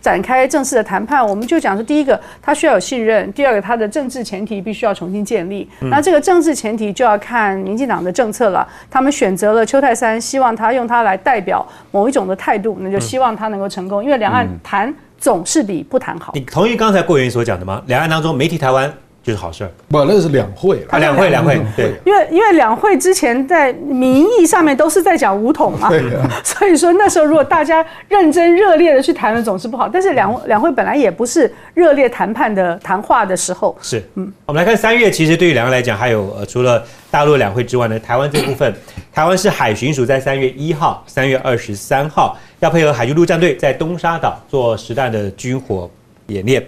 [0.00, 5.68] 展开正式的谈判，我们就讲说，第一个，他需要有信任；第二个，他的政治前提必须要重新建立。
[5.80, 8.66] 那这个政治前提就要看民进党的政策了。
[8.90, 14.02] 他们选择了邱泰山，希望他用他来代表某一种的态度，那就希望他能够成功。
[14.02, 16.32] 因为两岸谈总是比不谈好。
[16.34, 17.82] 你同意刚才郭元所讲的吗？
[17.86, 18.92] 两岸当中媒体台湾。
[19.22, 26.02] 就是好事儿，不，那是两会啊，两会，两会，对，因为因为两会之前在名义上面都是在讲五统嘛，对。
[26.42, 29.88] 所以说那时候如果大家认真热烈的去谈了，总是不好。
[29.88, 38.74] 但是两两会本来也不是热烈谈判的谈话的时候，是，嗯，我们来看三月，其实对于两岸来讲，还有呃，除了大陆两会之外呢，台湾这部分，
[39.14, 45.88] 台湾是海巡署在三月一号、三月二十三号要配合海军陆战队在东沙岛做实弹的军火
[46.26, 46.60] 演练。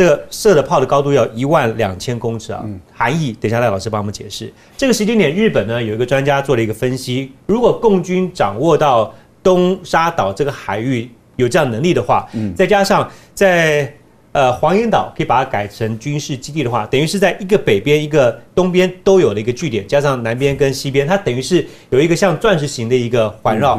[0.00, 4.50] 这个射的炮的高度要一万两千公尺啊，含义等一下赖老师帮我们解释。
[4.74, 13.94] 这个时间点，日本呢有一个专家做了一个分析，如果共军掌握到东沙岛这个海域有这样能力的话，再加上在
[14.32, 23.78] 呃黄岩岛可以把它改成军事基地的话，等于是在一个北边一个东边都有了一个据点，加上南边跟西边，它等于是有一个像钻石形的一个环绕，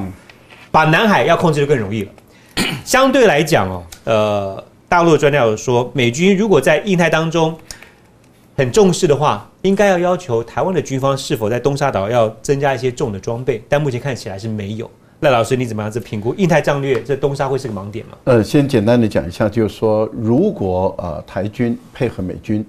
[0.70, 2.12] 把南海要控制就更容易了。
[2.86, 4.64] 相对来讲哦，呃。
[4.92, 7.58] 大陆的专家有说，美军如果在印太当中
[8.58, 14.92] 很重视的话，应该要要求台湾的军方是否在东沙岛要增加一些重的装备，但目前看起来是没有。
[15.22, 17.02] 赖老师，你怎么样子评估印太战略？
[17.04, 18.18] 这东沙会是个盲点吗？
[18.26, 22.66] 呃，先简单的讲一下，就是说，如果呃台军配合美军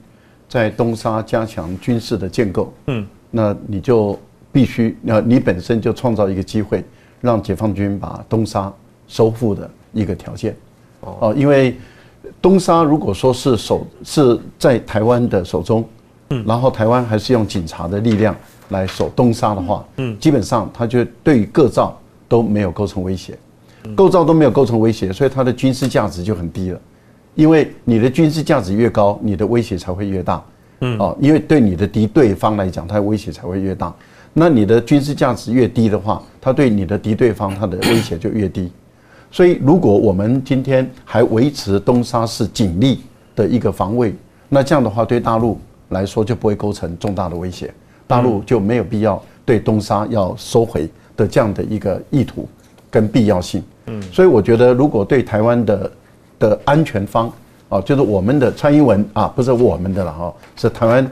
[0.49, 4.17] 在东沙加强军事的建构，嗯，那你就
[4.53, 6.85] 必须，呃，你本身就创造一个机会，
[7.21, 8.73] 让解放军把东沙
[9.09, 10.55] 收复的一个条件，
[11.01, 11.77] 哦，因为。
[12.41, 15.85] 东沙如果说是手是在台湾的手中，
[16.31, 18.35] 嗯，然后台湾还是用警察的力量
[18.71, 23.39] 来守东沙的话，嗯，基本上它就对于各造都没有构成威胁，
[23.95, 26.81] 构造都没有构成威胁，所以它的军事价值就很低了，
[27.35, 30.43] 因为你的军事价值越高，你的威胁才会越大，
[30.81, 33.95] 嗯，哦，因为对你的敌对方来讲，它的威胁才会越大，
[34.33, 38.73] 那你的军事价值越低的话，它对你的敌对方它的威胁就越低。
[39.35, 43.01] 所以，如果我们今天还维持东沙是警力
[43.35, 44.15] 的一个防卫，
[44.51, 47.73] 那这样的话对大陆来说就不会构成重大的威胁，
[48.07, 52.47] 大陆就没有必要对东沙要收回的这样的一个意图
[52.91, 53.63] 跟必要性。
[53.87, 55.91] 嗯，所以我觉得，如果对台湾的
[56.39, 57.33] 的安全方
[57.71, 61.11] 啊，就是我们的蔡英文啊，不是我们的了哈，是台湾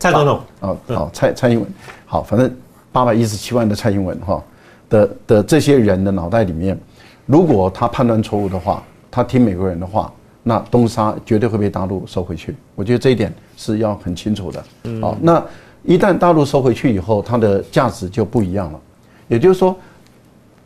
[0.00, 1.70] 蔡总统啊，好蔡蔡英文，
[2.06, 2.52] 好，反正
[2.90, 4.42] 八百一十七万的蔡英文哈
[4.88, 6.76] 的的这些人的脑袋里面。
[7.26, 12.54] 如果他判断错误的话，他听美国人的话，那东沙绝对会被大陆收回去。
[12.74, 14.62] 我觉得这一点是要很清楚的。
[15.00, 15.42] 好，那
[15.84, 18.80] 一旦大陆收回去以后，它的价值就不一样了。
[19.28, 19.74] 也就是说，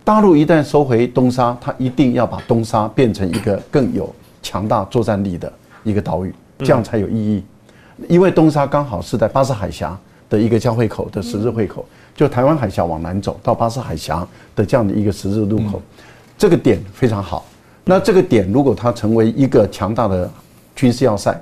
[0.03, 5.53] 大陆一旦收回东沙，它一定要把东沙变成一个更有强大作战力的
[5.85, 7.45] 一个岛屿，这样才有意义。
[8.09, 9.97] 因为东沙刚好是在巴士海峡
[10.29, 11.85] 的一个交汇口的十字汇口，
[12.17, 15.81] 就台湾海峡往南走到巴士海峡的这样的一个十字路口。
[16.39, 17.45] 这个点非常好，
[17.85, 20.31] 那这个点如果它成为一个强大的
[20.77, 21.37] 军事要塞，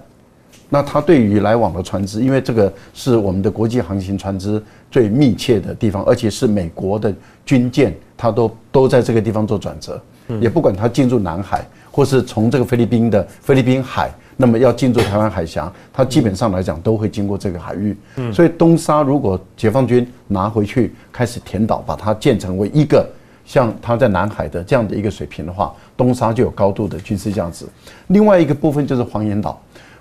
[0.70, 10.00] 那它对于来往的船只，因为这个是我们的国际航行船只最密切的地方，而且是美国的军舰，它都都在这个地方做转折，
[10.40, 17.94] 也不管它进入南海，或是从这个菲律宾的菲律宾海，那么要进入台湾海峡，它基本上来讲都会经过这个海域。
[18.32, 23.06] 所以东沙如果解放军拿回去开始填岛，把它建成为一个。
[23.46, 27.64] 像它在南海的这样的一个水平的话，东沙就有高度的军事价值。
[28.08, 29.58] 另外一个部分就是黄岩岛，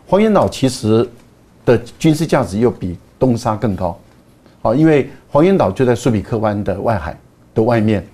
[0.07, 1.07] 黄岩岛其实
[1.63, 3.97] 的军事价值又比东沙更高，
[4.61, 7.17] 好，因为黄岩岛就在苏比克湾的外海
[7.53, 8.05] 的外面，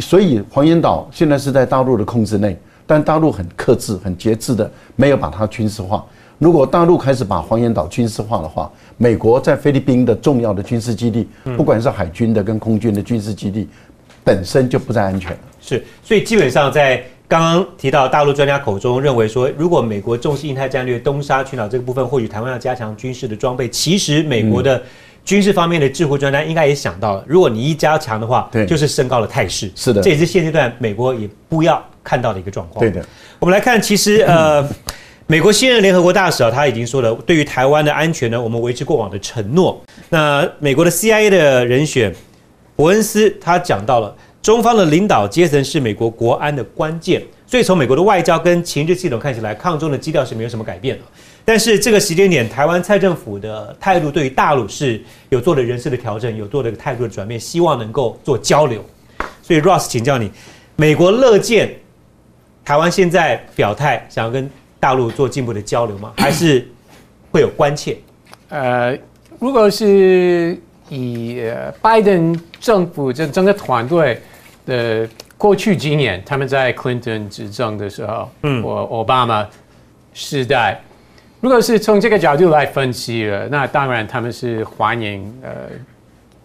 [0.00, 6.04] 所以黄岩岛现在是在大陆的控制内，但大陆很克制、很节制的，没有把它军事化。
[6.38, 13.68] 如果大陆开始把黄岩岛军事化的话，美国在菲律宾的重要的军事基地，不管是海军的跟空军的军事基地。
[14.24, 16.96] 本身就不再安全了，是，所以基本上在
[17.28, 23.68] 刚刚刚提到大陆专家口中认为说，如果美国重视印太战略、东沙群岛这个部分，或许台湾要加强军事的装备。
[23.68, 24.82] 其实美国的
[25.24, 29.70] 军事方面的智库专家应该也想到了，如果你一加强的话，对，就是升高了态势。
[29.74, 32.80] 是的，这也是现阶段美国也不要看到的一个状况。
[32.80, 33.04] 对的，
[33.38, 34.66] 我们来看，其实 呃，
[35.26, 39.82] 美国新任联合国大使啊，他已经说了，对于台湾的安全呢，我们维持过往的承诺。
[40.10, 42.14] 那美国的 CIA 的人选
[42.76, 44.14] 伯恩斯他讲到了。
[44.42, 51.02] 中方的领导阶层是美国国安的关键，所以从美国的外交跟情治系统看起来，抗中的基调是没有什么改变的。
[51.46, 58.84] 但是这个时间点，台湾蔡政府的态度对于大陆是有做了人事的调整，有做了态度的转变，希望能够做交流。
[59.40, 60.30] 所以 Ross，请教你，
[60.76, 61.74] 美国乐见
[62.66, 66.12] 台湾现在表态，想要跟大陆做进一步的交流吗？
[66.18, 66.68] 还是
[67.30, 67.96] 会有关切？
[68.50, 68.94] 呃，
[69.38, 71.42] 如果是以
[71.80, 74.20] 拜登政府这整个团队。
[74.66, 79.46] 的过去几年，他们在 Clinton 执政的时候，嗯，或奥巴马
[80.14, 80.80] 时代，
[81.42, 85.50] 如果是从这个角度来分析了，那当然他们是欢迎呃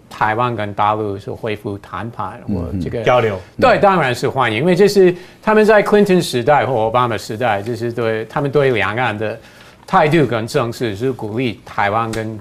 [0.10, 9.40] 台湾跟大陆是恢复谈判或这个交流，对，当然是欢迎，因为这是他们在 Clinton 时代或奥巴马时代，就是对他们对两岸的
[9.88, 12.38] 态度跟政策是鼓励台湾跟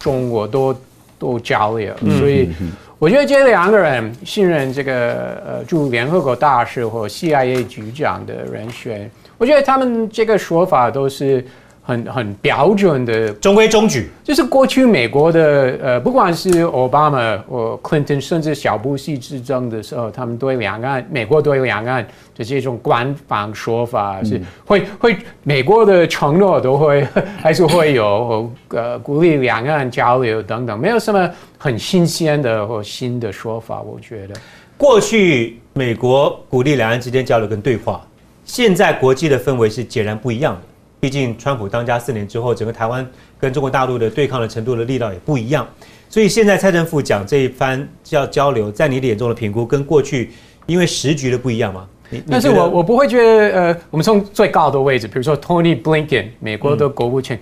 [0.00, 0.76] 中国多
[1.22, 2.50] 多交流，所以。
[2.98, 11.44] 我觉得这两个人信任这个呃驻联合国大使或 CIA 局长的人选，我觉得他们这个说法都是
[11.82, 14.10] 很很标准的中规中矩。
[14.22, 27.06] 就是过去美国的呃，不管是奥巴马或 Clinton，甚至小布希执政的时候，他们对两岸美国对两岸的这种官方说法是会会美国的承诺都会
[27.42, 31.28] 还是会有呃鼓励两岸交流等等，没有什么。
[31.58, 34.34] 很新鲜的或新的说法，我觉得
[34.76, 38.04] 过去美国鼓励两岸之间交流跟对话，
[38.44, 40.60] 现在国际的氛围是截然不一样的。
[41.02, 43.04] 毕竟川普当家四年之后，整个台湾
[43.36, 45.66] 跟中国大陆的对抗的程度的力道也不一样。
[46.08, 50.30] 所以现在蔡政府讲这一番叫交流，在你眼中的评估跟过去
[50.64, 51.88] 因为时局的不一样吗？
[52.30, 57.36] 但是我我不会觉得呃，我们从最高的位置，比如说 Tony Blinken 美国的国务卿。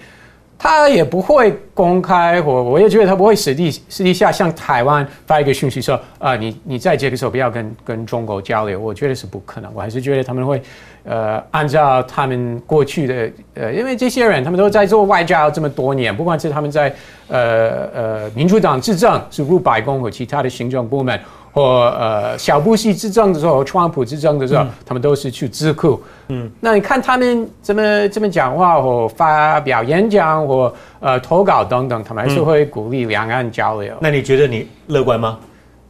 [0.63, 9.73] 他也不会公开，我我也觉得他不会私底私底下向台湾发一个讯息说，啊，你你在这个时候不要跟跟中国交流，我觉得是不可能。
[9.75, 10.61] 我还是觉得他们会，
[11.05, 16.95] 呃，按照他们过去的，呃，因为这些人他们都在做外交这么多年，不管是他们在
[17.29, 21.19] 呃呃民主党执政是入白宫和其他的行政部门。
[21.53, 21.63] 或
[21.99, 26.01] 呃小布希执政的时候，川普执政的时候，他们都是去智库。
[26.29, 33.95] 嗯，那你看他们怎么怎么讲话，或发表演讲，或呃投稿等等，他们还是会鼓励两岸交流。
[34.01, 35.39] 那你觉得你乐观吗？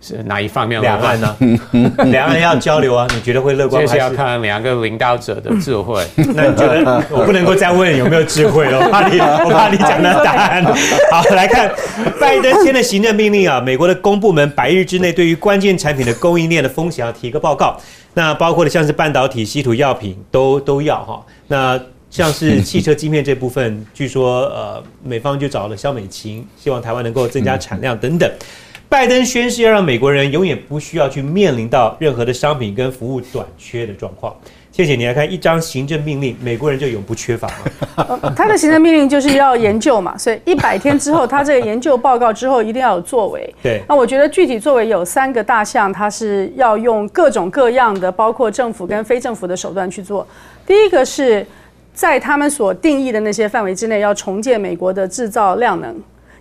[0.00, 0.80] 是哪一方面？
[0.80, 1.36] 两岸呢？
[2.10, 3.06] 两岸要交流啊？
[3.14, 3.84] 你觉得会乐观？
[3.86, 6.02] 这是要看两个领导者的智慧。
[6.34, 8.80] 那你觉得我不能够再问有没有智慧了？
[8.80, 10.64] 我怕你，我怕你讲的答案。
[11.10, 11.70] 好，来看
[12.18, 17.76] 拜登签的行政命令啊，美国的公部门百日之内对于关键产品的供应链的风险要提一个报告。
[18.14, 21.22] 那包括的像是半导体、稀土药品都都要哈。
[21.48, 21.78] 那
[22.10, 28.28] 像是汽车晶片这部分，据说呃美方就找了肖美琴，希望台湾能够增加产量等等。
[28.90, 34.34] 拜登宣誓要让美国人永远不需要去面临到任何的商品跟服务短缺的状况。
[34.72, 37.46] 谢谢你来看一张行政命令，美国人就永不缺乏
[37.96, 38.32] 吗？
[38.36, 43.54] 他的行政命令就是要研究嘛，所以一百天之后，他这个研究报告之后一定要有作为。
[43.62, 50.26] 对，那我觉得具体作为有三个大项，他是要用各种各样的，包括政府跟非政府的手段去做。
[50.66, 51.46] 第一个是
[51.94, 55.94] 在他们所定义的那些范围之内，要重建美国的制造量能。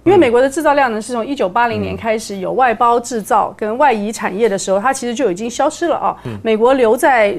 [0.09, 6.17] 因为美国的制造量呢，是从一九八零年开始有外包制造跟外移产业的时候，它其实就已经消失了啊。
[6.41, 7.37] 美国留在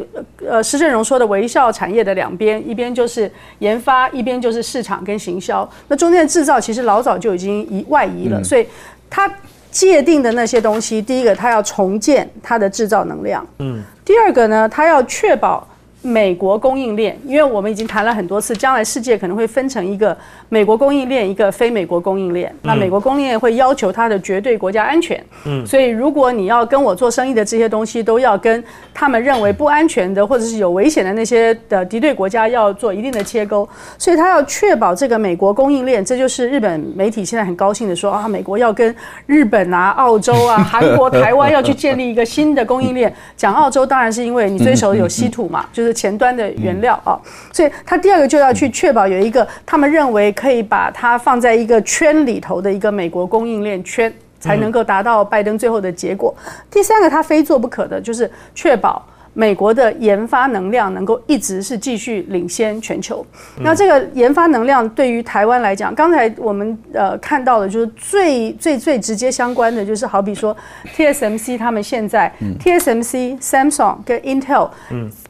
[0.48, 3.28] 呃施正荣说的微笑产业的两边，一边就是
[3.58, 5.68] 研发，一边就是市场跟行销。
[5.88, 8.64] 那中间的制造其实老早就已经移外移了，所以
[9.10, 9.28] 它
[9.72, 15.66] 界定的那些东西，第一个它要重建它的制造能量，嗯，第二个呢，它要确保。
[16.02, 20.16] 美国供应链，因为我们已经谈了很多次，将来世界可能会分成一个
[20.48, 22.50] 美国供应链，一个非美国供应链。
[22.62, 36.02] 那美国供应链会要求它的绝对国家安全，嗯，所以如果你要跟我做生意的这些东西，都要跟他们认为不安全的或者是有危险的那些的敌对国家要做一定的切钩，所以他要确保这个美国供应链。
[36.02, 38.94] 这就是日本媒体现在很高兴的说啊，美国要跟
[39.26, 43.12] 日本啊、澳洲啊、 韩国、台湾要去建立一个新的供应链。
[43.36, 45.89] 讲澳洲当然是因为你追求有稀土嘛， 就是。
[45.92, 47.18] 前端的原料啊，
[47.52, 56.34] 所以他第二个就要去确保有一个他们认为可以把它放在一个圈里头的一个美国供应链圈，才能够达到拜登最后的结果。
[56.70, 59.04] 第三个他非做不可的就是确保。
[59.40, 63.24] 美国的研发能量能够一直是继续领先全球。
[63.60, 70.54] 那这个研发能量对于台湾来讲，刚才我们呃看到的就是最最最直接相关的，就是好比说
[70.94, 72.30] TSMC 他们现在
[72.62, 74.68] TSMC、Samsung 跟 Intel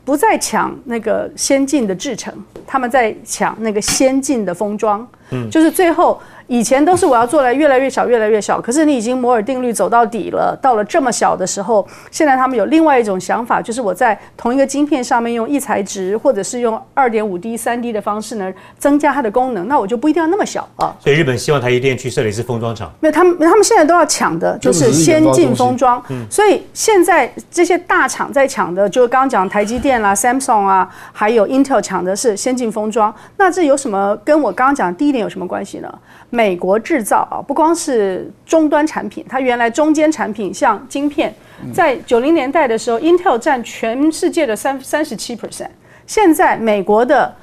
[0.04, 2.34] 不再抢那个先进的制程，
[2.66, 5.06] 他们在抢那个先进的封装，
[5.52, 6.20] 就是最后。
[6.50, 8.60] 以前都是我要做来越来越小，越来越小。
[8.60, 20.92] 可是你已经摩尔定律走到底了，到了这么小的时候，现在他们有另外一种想法，就是我在同一个晶片上面用异材质，或者是用二点五 D、三 D 的方式呢，增加它的功能，那我就不一定要那么小啊。
[20.98, 26.02] 所以日本希望台积电去设立是封装厂，没有他们，他们现在都要抢的就是先进封装。
[26.28, 33.14] 所以现在这些大厂在抢的，就是刚刚讲台积电啦、Samsung 啊，还有 Intel 抢的是先进封装。
[33.36, 35.88] 那这有什么跟我刚刚讲的第一点有什么关系呢？
[36.30, 41.34] 美国制造啊，不光是终端产品，它原来中间产品像晶片，
[41.74, 45.70] 在九零年代的时候，Intel 占全世界的三三十七 percent，
[46.06, 47.34] 现在美国的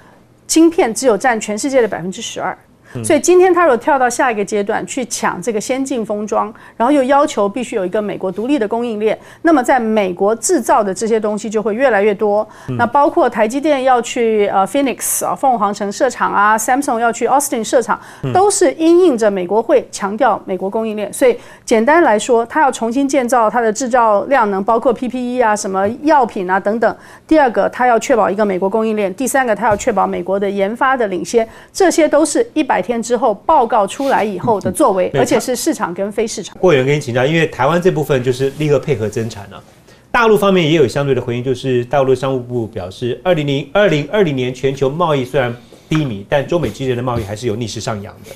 [0.47, 2.57] 晶片只有占全世界的百分之十二。
[3.03, 12.47] 所以今天他如果跳到下一个阶段去抢这个先进封装，然后又要求必须有一个美国独立的供应链，那么在美国制造的这些东西就会越来越多。
[12.77, 17.99] 那包括台积电要去呃 Phoenix 啊凤凰城设厂啊，Samsung 要去 Austin 设厂，
[18.33, 21.11] 都是因应着美国会强调美国供应链。
[21.11, 26.95] 所以简单来说，它要重新建造它的制造量能，包括 PPE 啊、什么药品啊等等。
[27.27, 31.47] 第二个，它要确保一个美国供应链；第三个，它要确保美国的研发的领先。
[31.73, 32.77] 这些都是一百。
[32.87, 36.57] 天之后报告出来以后的作为，而且是市场跟非市场。
[36.57, 39.61] 过有人跟你请教，因为台湾这部分就是立刻配合增产了。
[40.09, 45.53] 大陆方面也有相对的回应，就是大陆商务部表示，二零零二零二零年全球贸易虽然
[45.89, 48.31] 低迷，但中美之间的贸易还是有逆势上扬的。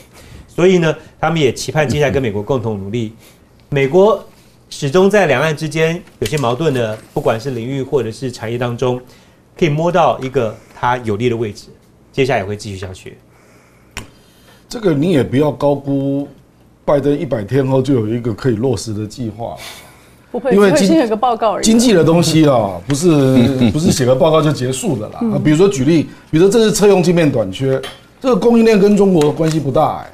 [0.47, 3.13] 所以呢，他们也期盼接下来跟美国共同努力。
[3.69, 4.23] 美国
[4.69, 9.01] 始终在两岸之间有些矛盾的，不管是领域或者是产业当中，
[9.57, 11.67] 可以摸到一个它有利的位置。
[12.11, 13.17] 接下来也会继续下去。
[14.71, 16.25] 这个你也不要高估，
[16.85, 19.53] 拜登一百天后就有一个可以落实的计划。
[20.31, 21.63] 不会，因为经有个报告而已。
[21.65, 23.09] 经济的东西啊， 不是
[23.73, 25.19] 不是写个报告就结束的啦。
[25.33, 27.81] 啊，比如说举例，比如说这是车用镜片短缺，
[28.21, 30.13] 这个供应链跟中国关系不大哎，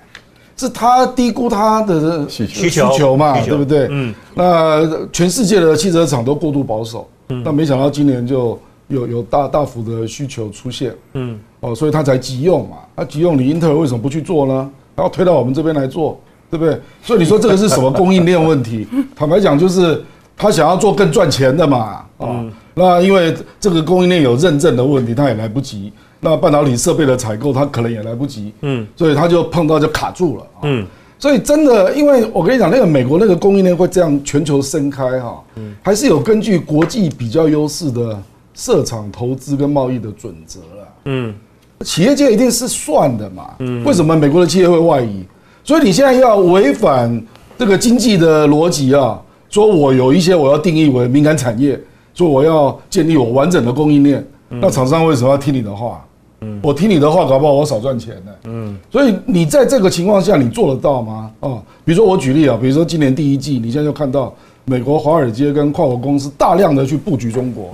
[0.58, 3.88] 是他低估他的需需求嘛，对不对？
[3.92, 4.12] 嗯。
[4.34, 7.08] 那全世界的汽车厂都过度保守，
[7.46, 8.60] 但没想到今年就。
[8.88, 12.78] 有有大大幅的需求出现，嗯，哦，所以他才急用嘛。
[12.96, 14.70] 他急用，你英特尔为什么不去做呢？
[14.96, 16.20] 然后推到我们这边来做，
[16.50, 16.80] 对不对？
[17.04, 18.88] 所以你说这个是什么供应链问题？
[19.16, 20.04] 坦白讲，就是
[20.36, 25.92] 他想要做更赚钱的嘛，啊，那因为这个供应链有认证的问题，他也来不及。
[26.20, 30.86] 那半导体设备的采购，他可能也来不及，嗯，所以他就碰到就卡住了，嗯。
[31.20, 38.20] 所以真的，因为我跟你讲，那个美国那个供应链会这样全球伸开哈，嗯，还是有根据国际比较优势的。
[38.58, 41.34] 设厂投资跟贸易的准则了，嗯，
[41.82, 45.24] 企业界一定是算的嘛，嗯，为什么美国的企业会外移？
[45.64, 47.24] 所以你现在要违反
[47.56, 51.80] 这个经济的逻辑啊，说我有一些我要定义为敏感产业，
[52.16, 56.04] 说我要建立我完整的供应链，那厂商为什么要听你的话？
[56.42, 58.32] 嗯，我听你的话，搞不好我少赚钱呢。
[58.46, 61.32] 嗯，所以你在这个情况下，你做得到吗？
[61.42, 64.34] 哦，比如说我举例啊，比如说今年第一季，你现在就看到
[64.66, 67.72] 美国华尔街跟跨国公司大量的去布局中国。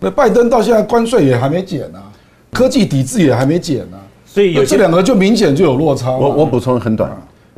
[0.00, 2.02] 那拜登到现在关税也还没减呢，
[2.50, 6.10] 科技抵制也还没减呢，所以有这两个就明显就有落差。
[6.10, 7.10] 我我补充很短，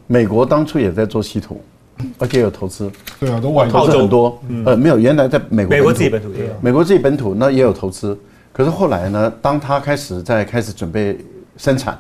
[0.09, 1.61] 美国当初也在做稀土，
[2.18, 2.90] 而且有投资。
[3.20, 4.36] 对啊，都外投资很多。
[4.66, 8.18] 呃，没有，原来在美国美国自己本土也有，美国自己本土那也有投资。
[8.53, 11.16] 可是后来呢，当他开始在开始准备
[11.57, 11.97] 生产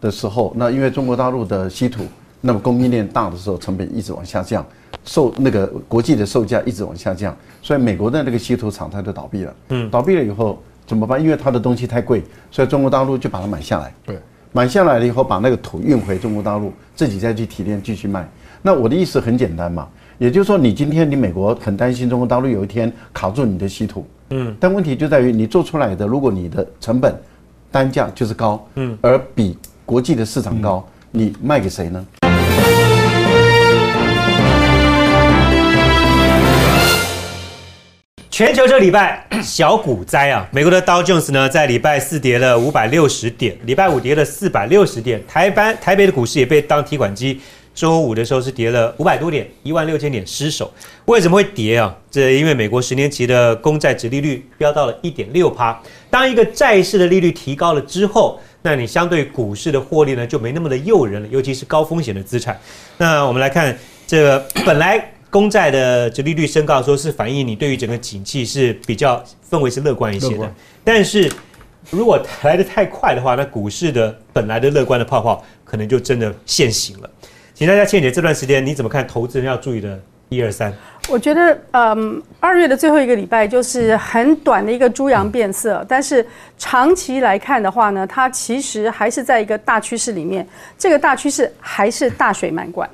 [0.00, 2.04] 的时候，那因为中国大陆的稀土，
[2.42, 4.64] 那么供应链大的时候，成本一直往下降。
[5.06, 9.54] 售那个国际的售价一直往下降，所以美国的那个稀土厂它就倒闭了。
[9.70, 11.22] 嗯，倒闭了以后怎么办？
[11.22, 13.94] 因为它的东西太贵，所以中国大陆就把它买下来。
[14.04, 14.18] 对，
[14.52, 18.28] 买下来了以后，把那个土运回中国大陆，自己再去提炼继续卖。
[18.60, 19.88] 那我的意思很简单嘛，
[20.18, 24.04] 也就是说，你今天你美国很担心中国大陆有一天卡住你的稀土。
[24.30, 27.14] 嗯，但问题就在于你做出来的，如果你的成本
[27.70, 32.04] 单价就是高，嗯，而比国际的市场高，你卖给谁呢？
[38.36, 40.46] 全球这礼拜 小股灾啊！
[40.52, 45.18] 美国的道琼斯呢，在礼拜四跌了五百六十点，礼拜五跌了四百六十点。
[45.26, 47.40] 台湾台北的股市也被当提款机，
[47.74, 50.70] 周五的时候是跌了五百多点，一万六千点失守。
[51.06, 51.96] 为什么会跌啊？
[52.10, 55.80] 这因为美国十年期的公债值利率飙到了一点六趴。
[56.10, 62.60] 当一个债市的利率提高了之后，那你相对股市的获利呢就没那么的诱人了，尤其是高风险的资产。
[62.98, 63.74] 那我们来看
[64.06, 65.12] 这个 本来。
[65.36, 70.50] 公债的折利率升高，说是反映你对于整个景气是比较氛围是乐观一些的。
[70.82, 71.30] 但是
[71.90, 77.10] 如果来的太快的话，那股市的本来的乐观的泡泡可能就真的现形了。
[77.52, 79.06] 请大家倩姐这段时间你怎么看？
[79.06, 80.72] 投资人要注意的一二三。
[81.06, 86.26] 我觉得，嗯，二月的最后一个礼拜就是很短的一个猪羊变色，但是
[86.56, 92.88] 长期来看的话呢，它其实还是在一个大趋势里面，这个大趋势还是大水漫灌。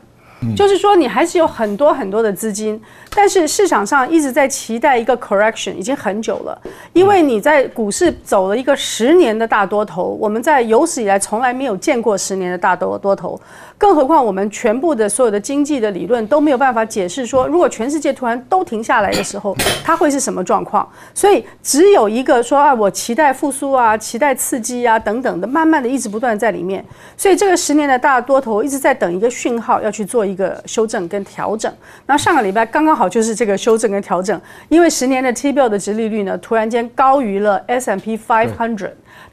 [0.57, 2.81] 就是说，你还是有很多很多的资金，
[3.15, 6.61] 但是市场上一直在期待一个 correction，已经很久了。
[6.93, 13.41] 因为你在股市走了一个十年的大多头，我们在有史以来从来没有见过十年的大多多头，
[13.83, 20.89] 更何况我们全部的所有的经济的理论都没有办法解释说，如果全世界突然都停下来的时候， 它会是什么状况？
[21.15, 26.85] 所以只有一个说啊，我期待复苏啊，期待刺激啊等等的，慢慢的一直不断在里面。
[27.17, 30.33] 所以这个十年的大多头一直在等一个讯号，要去做一。
[30.35, 31.71] 个修正跟调整，
[32.07, 38.93] 那上个礼拜刚刚好就是这个修正跟调整，因为十年的 T bill 的值利率呢，突然间高于了 S M P five hundred，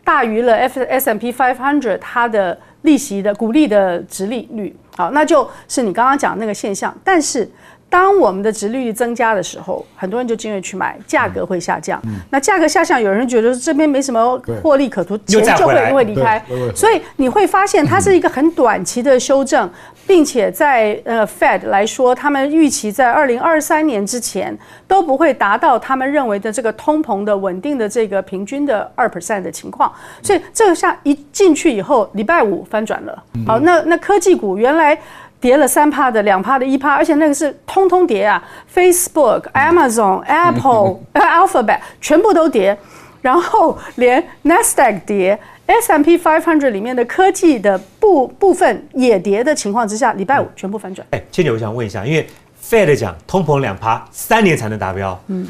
[0.10, 7.48] 大于了 F S M P five hundred 它的利息的股利的值利率，好，那就是你刚刚讲那个现象，但是。
[7.92, 12.00] 当我们的值利率增加的时候，很多人就进入去买，价格会下降。
[12.30, 16.40] 那价格下降，有人觉得这边没什么获利可图，钱就会会离开。
[16.76, 19.68] 所以你会发现，它是一个很短期的修正，
[20.10, 24.58] 并且在呃 Fed 来说，他们预期在二零二三年之前
[24.88, 29.94] 都不会达到他们认为的这个通膨的稳定的这个平均的二 percent 的情况。
[30.24, 33.24] 所以这个下一进去以后，礼拜五翻转了。
[33.46, 34.98] 好，那那科技股原来。
[35.42, 38.44] 跌了三趴的、两趴的、一趴，而且那个是通通跌啊
[38.76, 42.78] ！Facebook、Amazon、Apple、 Alphabet 全部都跌，
[43.22, 45.40] 然后连 Nasdaq 跌
[45.70, 51.08] ，S&P 500里面的科技的部部分也跌的情况之下，礼拜五全部反转。
[51.12, 52.28] 哎，倩姐，我想问一下，因为
[52.62, 55.18] Fed 讲通膨两趴，三年才能达标。
[55.28, 55.48] 嗯，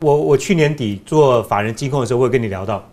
[0.00, 2.86] 我我去年底做法人金控的时候，会跟你聊到，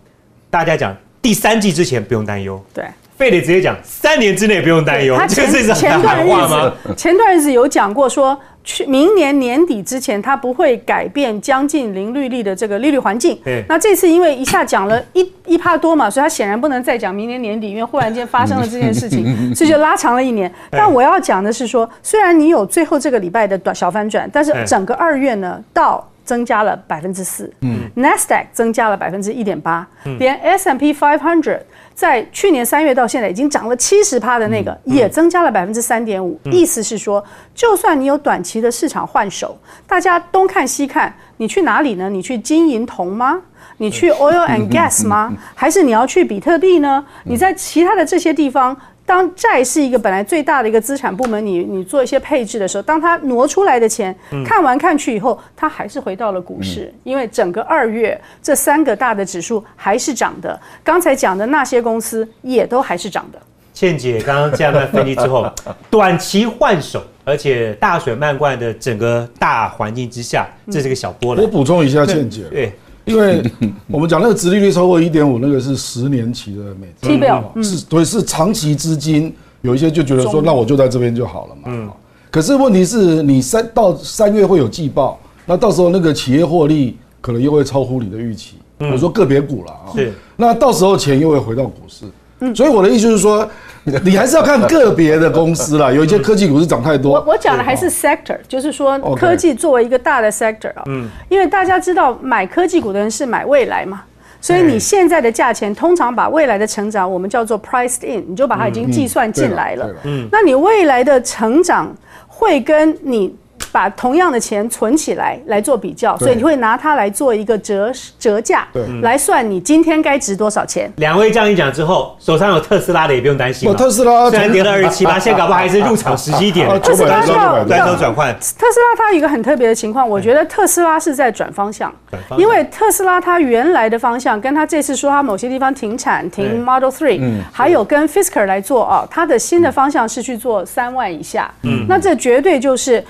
[0.50, 2.64] 大家讲第三季之前不用担忧。
[2.74, 2.86] 对。
[3.18, 5.18] 非得直接讲，三年之内不用担忧。
[5.18, 8.40] 他前前段日子，前段日子有讲过说，
[8.70, 13.36] 去明年年底之前，它不会改变将近零利率的这个利率环境。
[13.68, 20.52] 那这次因为一下讲了 一一帕多嘛，所以它显然不能再讲明年年底，因为忽然间发生了这件事情， 所以就拉长了一年。
[20.70, 27.52] 但我要讲的是说，虽然你有最后这个礼拜的短小反转，但是整个二月呢，到增加了百分之四。
[27.62, 29.88] 嗯，Nasdaq 增加了百分之一点八，
[30.20, 31.62] 连 S M P five hundred。
[31.96, 36.40] 在去年三月到现在已经涨了七十趴的那个，也增加了百分之三点五。
[36.52, 37.26] 意思是说，
[37.56, 39.58] 就算你有短期的市场换手，
[39.88, 42.08] 大家东看西看，你去哪里呢？
[42.08, 43.42] 你去金银铜吗？
[43.78, 45.36] 你去 oil and gas 吗？
[45.56, 47.04] 还是你要去比特币呢？
[47.24, 48.78] 你在其他的这些地方？
[49.10, 60.60] 当债是一个本来最大的一个资产部门，你你做一些配置的时候，当它挪出来的钱看完看去以后，它还是回到了股市，因为整个二月这三个大的指数还是涨的。
[60.84, 63.40] 刚才讲的那些公司也都还是涨的。
[63.74, 65.52] 倩姐刚刚这样分析之后，
[65.90, 71.44] 短期换手，而且大水漫灌的整个大环境之下，这是个小波澜。
[71.44, 72.44] 我补充一下，倩姐。
[72.52, 72.72] 对。
[73.10, 73.44] 因为
[73.88, 81.62] 我们讲那个殖利率超过一点五，那个是十年期的美债，是，所以是长期资金，有一些就觉得说，那我就在这边就好了嘛。
[81.66, 81.90] 嗯。
[82.30, 88.58] 可是问题是你三到三月会有季报，那到时候那个企业获利可能又会超乎你的预期。
[88.80, 89.92] 我说个别股了啊。
[89.96, 90.14] 是。
[90.38, 92.06] 那到时候钱又会回到股市。
[92.40, 92.56] 嗯。
[92.56, 93.50] 所以我的意思就是说。
[94.04, 97.14] 你还是要看个别的公司啦，有一些科技股是涨太多。
[97.14, 104.04] 我我讲的还是 sector，就是说科技作为一个大的 sector 啊，嗯，因为大家知道买科技股的人是买未来嘛，
[104.42, 109.90] 所以你现在的价钱通常把未来的成长我们叫做 priced in，你就把它已经计算进来了。
[110.04, 111.96] 嗯，那你未来的成长
[112.28, 113.36] 会跟你。
[113.72, 118.68] 把同样的钱存起来来做比较，所以你会拿它来做一个折折价，
[119.02, 120.92] 来算你今天该值多少钱。
[120.98, 126.68] 两位这样一讲之后，手上有特斯拉的也不用担心了特斯拉虽然跌了二十七八，现在搞不好还是入场时机点。
[126.82, 128.34] 特斯拉要单手转换。
[128.34, 131.94] 特斯拉它有一个很特别的情况，我觉得特斯拉是在转方向，
[132.38, 141.52] 因为特斯拉它原来的方向跟它这次说它某些地方停产停 Model Three，还有跟 Fisker 来做啊，它的新的方向是去做三万以下。
[141.64, 143.04] 嗯，那这绝对就是。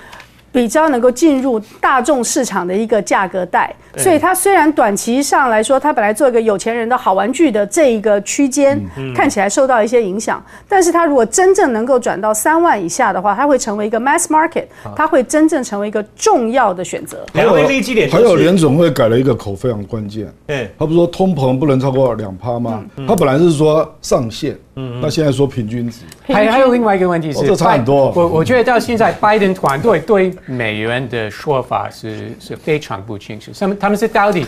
[0.52, 8.80] 比较能够进入大众市场的一个价格带，所以它虽然短期上来说，它本来做一个有钱人的好玩具的这一个区间，
[9.14, 14.64] 看起来受到一些影响，但是它如果真正能够转到三万以下的话，它会成为一个 mass market，
[14.96, 17.24] 它会真正成为一个重要的选择。
[17.32, 22.82] 还有利基点，还有联总会改了一个口非常关键，对，他不是说通膨不能超过两趴吗？
[23.06, 24.58] 他本来是说上限。
[24.76, 28.12] 嗯，那现在说平均值，还还有另外一个问题是，这差很多。
[28.14, 33.50] 我我觉得到现在，拜登团队对美元的说法是是非常不清楚。
[33.58, 34.46] 他们他们是到底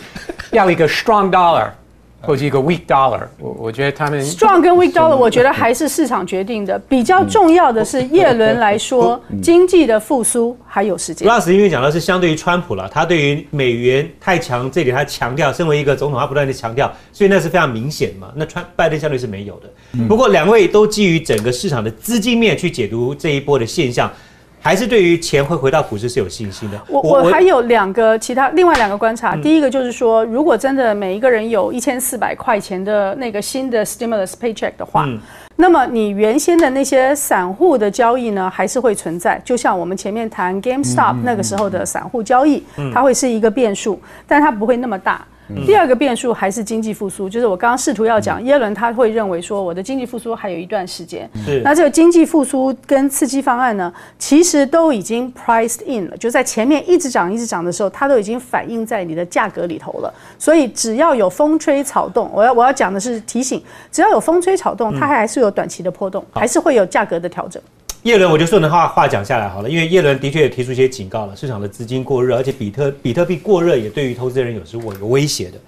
[0.53, 1.71] 要一个 strong dollar。
[2.23, 6.79] 或者一个 weak dollar，我我觉得他们 strong 跟 weak dollar，我觉得还是市场决定的。
[6.89, 11.27] 比较重要的是，叶伦来说，经济的复苏还有时间。
[11.27, 18.29] 拉斯因为讲的是相对于川普了，他对于美元太强这点他强调，身为一个总统，他不断的强调，所以那是非常明显嘛。
[18.37, 20.07] 那川拜登相对是没有的。
[20.07, 24.11] 不过两位都基于整个市场的资金面去解读这一波的现象。
[24.63, 26.81] 还是对于钱会回到股市是有信心的。
[26.89, 35.09] 我我还有两个其他另外两个观察，第一个就是说，如果真的每一个人有一千四百块钱的那个新的 stimulus paycheck 的话，
[35.57, 39.41] 那么你原先的那些散户的交易呢，还是会存在。
[39.45, 42.63] 就像我们前面谈 GameStop 那个时候的散户交易，
[42.95, 45.27] 它会是一个变数，但它不会那么大。
[45.67, 51.29] 第二个变数还是经济复苏，就是我刚刚试图要讲，耶伦他会认为说我的经济复苏还有一段时间。
[51.63, 60.13] 那这个经济复苏跟刺激方案呢，其实都已经 priced in 了，就在前面一直涨一直涨的时候，它都已经反映在你的价格里头了。
[60.39, 67.63] 所以只要有风吹草动，我要我要讲的是提醒，只要有风吹草动，它还是有短期的波动，还是会有价格的调整。
[68.03, 75.59] 叶伦，我就顺着话话讲下来好了，因为耶伦的确也提出一些警告了，市场的资金过热，而且比特比特币过热也对于投资人有时我有威胁的。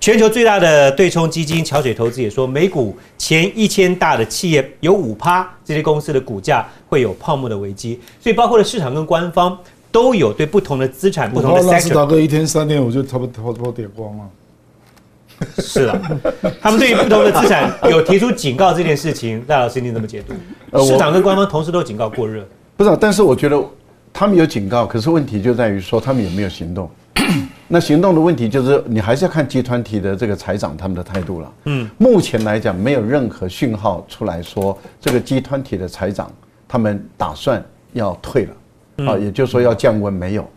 [0.00, 9.56] 全球最大的对冲基金桥水投资也说，美股前一千大的企业有五趴这些公司的股价会有泡沫的危机，所以包括了市场跟官方
[9.92, 11.70] 都有对不同的资产不同的 sector。
[11.70, 14.24] 纳斯达克一天三天我就差不多差不多点光了。
[15.58, 15.98] 是啊，
[16.60, 20.34] 他们对于不同的资产有提出警告这件事情，戴老师你怎么解读？
[20.82, 22.44] 市场跟官方同时都警告过热，
[22.76, 22.96] 不是？
[23.00, 23.62] 但是我觉得
[24.12, 26.90] 他们有警告，可是问题就在于说他们有没有行动。
[27.68, 31.52] 那行动的问题就是你还是要看集团体的这个财长他们的态度了。
[31.64, 36.30] 嗯，目前来讲没有任何讯号出来说这个集团体的财长
[36.68, 38.46] 他们打算要退
[38.96, 40.48] 了，啊，也就是说要降温没有。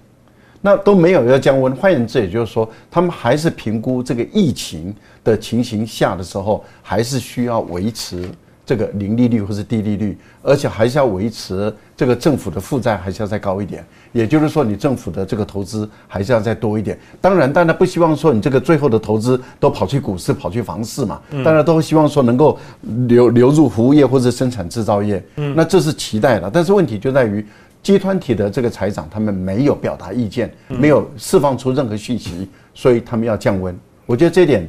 [0.59, 4.93] 那都没有要降温，换言之，也就是说，他们还是评估这个疫情
[5.23, 8.27] 的情形下的时候，还是需要维持
[8.67, 13.83] 这个零利率或是低利率，而且还是要维持这个政府的负债还是要再高一点。
[14.11, 16.99] 也就是说，你政府的这个投资还是要再多一点。
[17.21, 21.21] 当然，大家不希望说你这个最后的投资都跑去股市、跑去房市嘛。
[21.45, 22.59] 大家都希望说能够
[23.07, 25.23] 流流入服务业或者生产制造业。
[25.37, 27.43] 嗯，那这是期待的，但是问题就在于。
[27.83, 33.73] 集团体的这个财长，他们没有表达意见，没有释放出任何讯息，所以他们要降温。
[34.05, 34.67] 我觉得这点，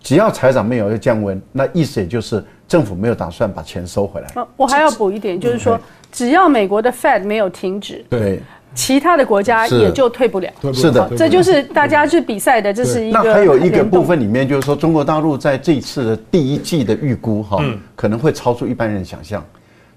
[0.00, 4.46] 只要财长没有要降温，那意思也就是政府没有打算把钱收回来。
[4.56, 5.78] 我还要补一点，就是说，
[6.10, 8.40] 只要美国的 Fed 没有停止，对，
[8.74, 10.50] 其他的国家也就退不了。
[10.72, 13.22] 是的，这就是大家去比赛的，这是一个。
[13.22, 17.62] 那还有一个部分里面，就是说，中国大陆在这一次的第一季的预估，哈，
[17.94, 19.44] 可能会超出一般人想象。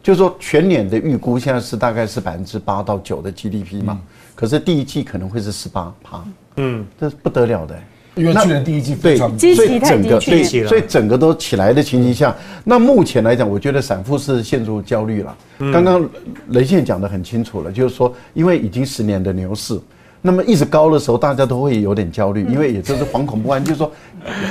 [0.04, 3.98] 就是说，全年的预估现在是大概是百分之八到九的 GDP 嘛，
[4.36, 6.22] 可是第一季可能会是十八趴，
[6.58, 7.74] 嗯，这是不得了的，
[8.16, 15.38] 因为去年第一季对，所以整个对，所以整个都起来的情形下，那目前来讲，我觉得散户是陷入焦虑了。
[15.72, 16.10] 刚刚
[16.50, 19.80] 雷线讲的很清楚了，就是说，因为已经十年的牛市。
[20.22, 23.92] 那么一直高的时候，大家都会有点焦虑，因为也就是惶恐不安，就是说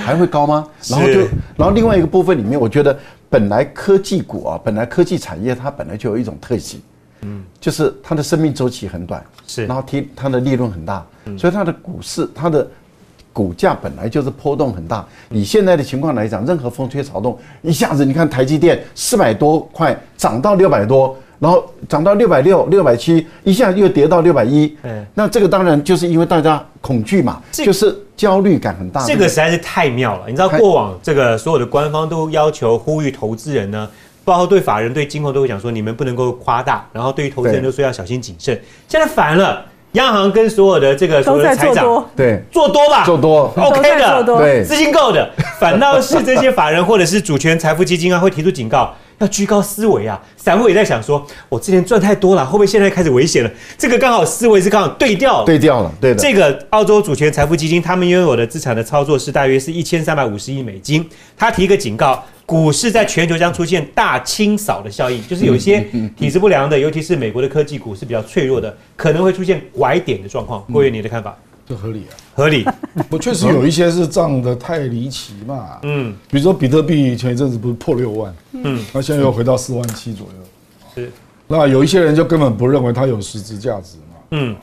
[0.05, 0.65] 还会高吗？
[0.89, 1.21] 然后就，
[1.57, 2.97] 然后另外一个部分里面，我觉得
[3.29, 6.81] 本来科技股啊，本来科技产业它本来就有一种特性，
[7.23, 11.05] 嗯，就是它的生命周期很短，是，然后提它的利润很大，
[11.37, 12.71] 所以它的股市它的
[13.35, 15.05] 股价本来就是波动很大。
[15.29, 21.15] 以现在的情况来讲，任何风吹草动，一下子你看台积电四百多块涨到六百多。
[21.41, 24.75] 然后涨到六百六、六百七，一下又跌到六百一。
[24.83, 29.05] 嗯，那这个当然就是因为大家恐惧嘛，就是焦虑感很大。
[29.05, 30.25] 这个实在是太妙了。
[30.27, 33.87] 你知道过往这个所有的官方都要求呼吁投资人呢，
[34.25, 38.59] 包括对法人、对金控都会讲说，你们不能够夸大，然后对于投资人都说要小心谨慎。
[38.89, 45.29] 现在反了，央行跟所有的这个所有的财长对做多吧，做多 OK 的，对资金够的，
[45.59, 48.95] 反倒是这些法人或者是主权财富基金啊会提出警告。
[49.19, 50.21] 要居高思维啊！
[50.37, 53.51] 散户也在想说，我之前赚太多了，会不会现在开始危险了？
[53.79, 56.21] 这个刚好思维是刚好对调，对调了，对的。
[56.21, 61.09] 这个澳洲主权财富基金，他们拥有的资产的操作是大约是一千三百五十亿美金。
[61.37, 65.81] 他提一个警告，股市在全球将出现大清扫的效应，就是有一些
[66.17, 70.63] 体质不良的，尤其是美国的科技股是比较脆弱的，可能会出现拐点的状况。
[70.73, 71.37] 郭源，你的看法？
[71.67, 72.67] 这合理啊，合理。
[73.09, 80.35] 我确实有一些是涨得太离奇嘛，嗯，比如说比特币前一阵子不是破六万，嗯，那现在又回到四万七左右，
[80.95, 81.11] 是。
[81.47, 84.55] 那有一些人就根本不认为它有实质价值嘛，嗯，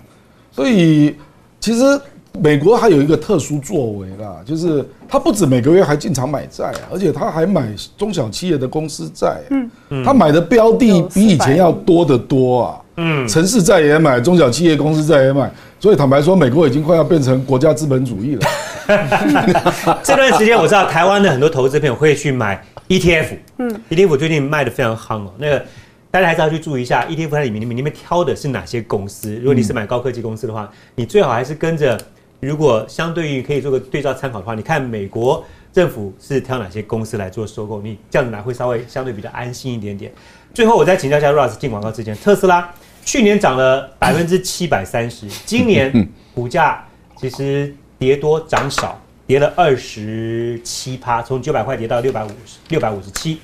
[0.51, 1.15] 所以
[1.59, 1.99] 其实
[2.39, 7.67] 美国还有一个特殊作为啦，就是他不止每个月还进场买债，而且他还买
[7.97, 9.41] 中小企业的公司债。
[9.49, 12.81] 嗯嗯，他买的标的比以前要多得多啊。
[12.97, 18.41] 嗯，城市债也买，中小企业公司债也买，所以坦白说，美国已经快要变成国家资本主义了。
[20.01, 23.37] 这段时间我知道台湾的很多投资朋友会去买 ETF。
[23.57, 25.33] 嗯，ETF 最近卖的非常夯哦。
[25.37, 25.63] 那个
[26.09, 29.35] 大家还是要去注意一下 ETF 它里面，你们里面挑的是哪些公司？
[29.35, 31.99] 如果你是买高科技公司的话，你最好还是跟着。
[32.47, 40.11] 如果相对于可以做个对照参考的话，你看美国政府是挑哪些公司来做收购，你这样子来会稍微相对比较安心一点点。
[40.51, 42.73] 最后我再请教一下 Russ 进广告之前，特斯拉
[43.05, 46.83] 去年涨了百分之七百三十，今年股价
[47.15, 53.39] 其实跌多涨少，跌了二十七趴，从九百块跌到六百五十六百五十七。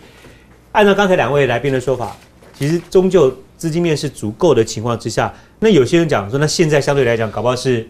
[0.72, 2.18] 按照刚才两位来宾的说法，
[2.58, 7.88] 其实终究资金面是足够的情况之下，那有些人讲说，那现在相对来讲，搞不好是。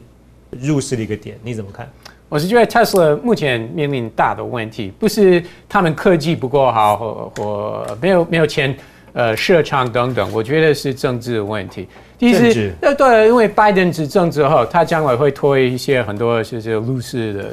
[0.51, 1.87] 入市的一个点，你怎么看？
[2.29, 8.75] 我是觉得 Tesla 目前面临大的问题，不是他们科技不够好，或或没有没有钱，
[9.13, 10.29] 呃，设厂等等。
[10.33, 11.87] 我觉得是政治的问题。
[12.17, 17.45] 第一是，呃，对，因为拜登执政之后，他将来会推一些很多就是入市的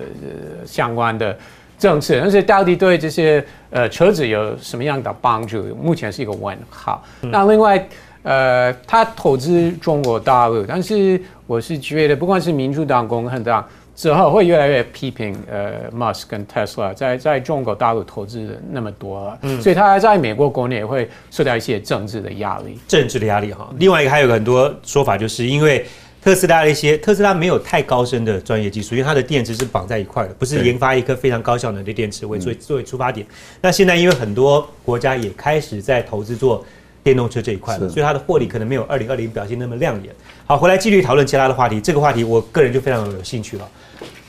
[0.66, 1.38] 相关的
[1.78, 5.62] 政策，但是到底对这些呃车子有什么样的帮助？
[5.76, 7.00] 目前是一个问号。
[7.20, 7.86] 那另外。
[8.24, 13.62] 呃，他投资中国大陆，但是我是觉得，不管是民主党、共和党
[13.94, 22.78] 之后，会越来越批评呃，Musk 跟 Tesla 在在中国大陆投资那么多了，嗯，所以他在美国国内也会受到一些政治的压力。
[22.88, 25.84] 政治的压力哈，另外一个还有很多说法，就是因为
[26.22, 33.26] 特斯拉的一些特斯拉没有太高深的专业技术，因为它的电池是绑在一块的，不是研发一颗非常高效能的电池为作为作为出发点。
[33.60, 36.64] 那现在因为很多国家也开始在投资做。
[37.04, 40.12] 电动车这一块所以它的获利可能没有二零二零表现那么亮眼。
[40.46, 41.78] 好，回来继续讨论其他的话题。
[41.80, 43.68] 这个话题我个人就非常有兴趣了。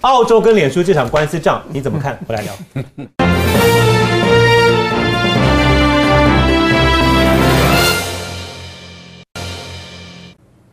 [0.02, 2.20] 澳洲跟脸书这场官司仗你怎么看？
[2.28, 2.54] 回来聊。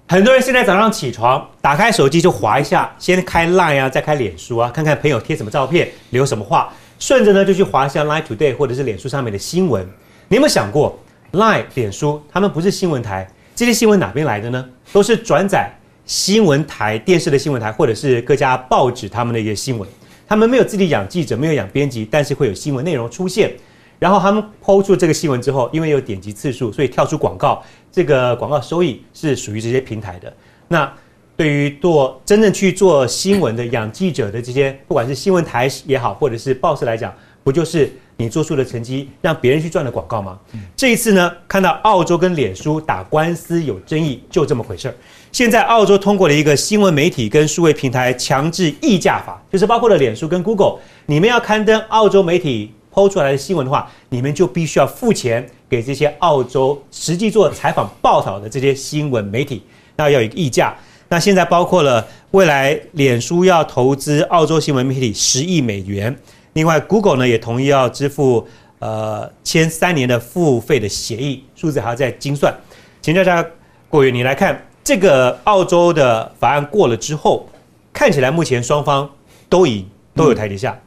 [0.09, 9.89] 很多人现在早上起床，打开手机就划一下，先开 Line 啊，再开脸书啊，看看朋友贴什么照片，留什么话，顺着呢就去划一下 Line Today 或者是脸书上面的新闻。
[10.29, 10.99] 你有没有想过
[11.33, 14.69] ？Line、脸书，他们不是新闻台，这些新闻哪边来的呢？
[14.93, 15.71] 都是转载
[16.05, 19.89] 新闻台、电视的新闻台，或者是各家报纸他们的一些新闻。
[20.29, 23.53] 他们没有自己养记者，没有养编辑，但是会有新闻内容出现。
[23.99, 30.33] 然后他们抛出这个新闻之后，因为有点击次数，所以跳出广告，这个广告收益是属于这些平台的。
[30.69, 30.93] 那
[31.37, 37.93] 对于做真正去做新闻的、养记者的这些，不管是新闻台也好，或者是报社来讲，不就是？
[38.19, 40.39] 你做出的成绩让别人去赚的广告吗？
[40.77, 44.95] 这一次呢，看到澳洲跟脸书打官司有争议，就这么回事儿。
[45.33, 59.65] 现在澳洲通过了一个新闻媒体跟数位平台强制议价法，就是包括了脸书跟 Google，你们要刊登澳洲媒体抛出来的新闻的话，你们就必须要付钱给这些澳洲实际做采访报道的这些新闻媒体，
[59.97, 60.77] 那要有一个议价。
[61.09, 66.17] 那现在包括了未来脸书要投资澳洲新闻媒体十亿美元。
[66.55, 68.47] 另外，Google 呢也同意要支付
[68.79, 72.55] 呃签三年的付费的协议，数字还要再精算。
[73.01, 73.45] 请教一下
[73.89, 77.49] 郭源，你来看这个澳洲的法案过了之后，
[77.93, 79.09] 看起来目前双方
[79.49, 80.79] 都赢，都有台阶下，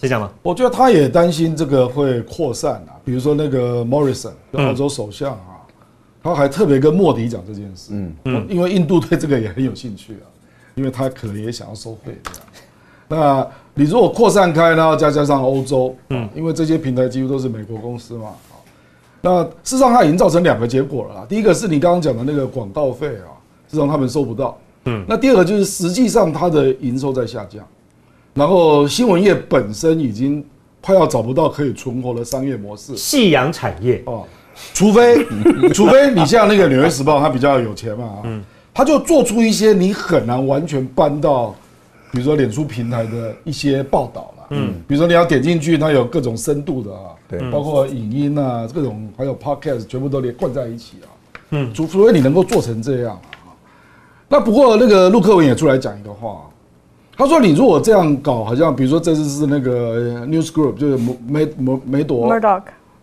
[0.00, 0.30] 是这样吗？
[0.42, 5.64] 我觉得他也担心这个会扩散啊，比如说那个 Morrison，澳洲首相啊，
[6.22, 10.26] 他还特别跟莫迪讲这件事，嗯嗯，因为印度对这个也很有兴趣啊，
[10.74, 12.42] 因为他可能也想要收费这样。
[13.08, 13.46] 那
[13.80, 18.28] 你如果扩散开然后，再加上欧洲，嗯，因为这些平台几乎都是美国公司嘛，
[19.22, 21.24] 那事实上它已经造成两个结果了。
[21.26, 23.32] 第一个是你刚刚讲的那个广告费啊，
[23.68, 27.66] 事实上他们收不到，嗯，那第二个就是实际上它的营收在下降，
[28.34, 30.44] 然后新闻业本身已经
[30.82, 34.02] 快要找不到可以存活的商业模式，夕阳产业。
[34.04, 34.26] 哦，
[34.74, 35.24] 除非
[35.72, 41.54] 除非你像那个纽约时报，它比较有钱嘛，嗯，它就做出一些你很难完全搬到。
[42.12, 51.08] 比如说脸书平台的一些报道啦，嗯，比如说你要点进去，它有各种深度的啊，对，包括影音啊，各种还有 podcast，全部都连贯在一起啊，
[51.50, 53.14] 嗯，除除非你能够做成这样
[53.46, 53.54] 啊，
[54.28, 56.42] 那不过那个陆克文也出来讲一个话，
[57.16, 60.96] 他说你如果这样搞，好像比如说这次是那个 News Group，就是
[61.28, 62.28] 梅梅梅朵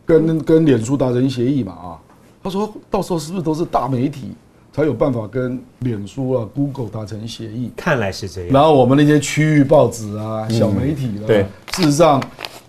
[0.05, 1.99] 跟跟脸书达成协议嘛啊，
[2.43, 4.31] 他说到时候是不是都是大媒体？
[4.77, 8.51] 才有办法跟脸书啊、Google 达成协议，看来是这样。
[8.53, 12.21] 然后我们那些区域报纸啊、小媒体的，对，事实上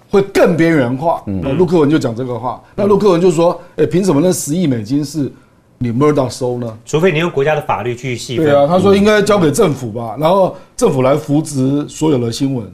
[0.09, 1.23] 会更边缘化。
[1.27, 2.65] 嗯，陆克文就讲这个话。
[2.75, 5.31] 那陆克文就说：“哎，凭什么那十亿美金是
[5.77, 6.79] 你 Murdoch 收呢？
[6.87, 8.47] 除非你用国家的法律去细分。
[8.47, 12.67] 对啊，他说应该交给政府吧，然后政府来扶植所有的新闻，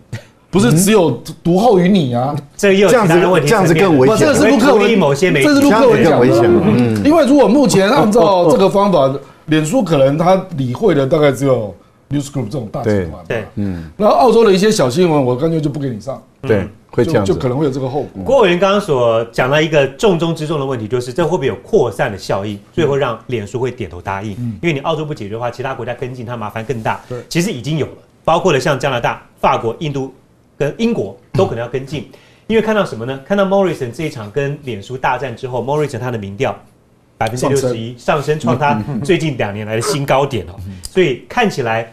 [0.55, 1.11] 不是只有
[1.43, 2.33] 独后于你啊。
[2.57, 4.19] 这又有其他的问题，这样子更危险。
[4.19, 6.43] 这是陆克文某些媒体，这是陆克文讲危险。
[6.45, 9.13] 嗯，因为如果目前按照这个方法，
[9.47, 11.75] 脸书可能他理会的大概只有
[12.11, 13.11] News Group 这种大集团。
[13.27, 13.91] 对，嗯。
[13.97, 16.23] 然后澳洲的一些小新闻，我干脆就不给你上。
[16.41, 16.69] 对。
[16.95, 18.23] 会这样就可能会有这个后果。
[18.25, 24.31] 郭委员刚刚所讲到一个重中之重的问题，就是这会不会有扩散的效应，最后让脸书会点头答应？
[24.63, 27.01] 因为你澳洲不解决的话，其他国家跟进，它麻烦更大。
[27.09, 27.93] 对，其实已经有了，
[28.25, 30.15] 包括了像加拿大、法国、印度
[30.59, 32.11] 跟英国都可能要跟进。
[32.47, 33.19] 因为看到什么呢？
[33.27, 36.55] 看到 Morrison 这一场跟脸书大战之后，Morrison 他的民调
[37.17, 40.55] 百分之六十一上升，创他最近两年来的新高点哦。
[40.83, 41.91] 所以看起来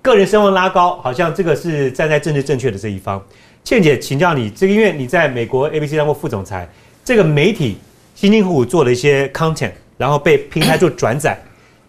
[0.00, 3.20] 个人声望拉高，好像这个是站在政治正确的这一方。
[3.64, 6.68] 倩姐，请教你，这个因为你在美国 ABC 当过副总裁，
[7.04, 7.76] 这个媒体
[8.14, 11.36] 辛辛苦苦做了一些 content，然后被平台做转载，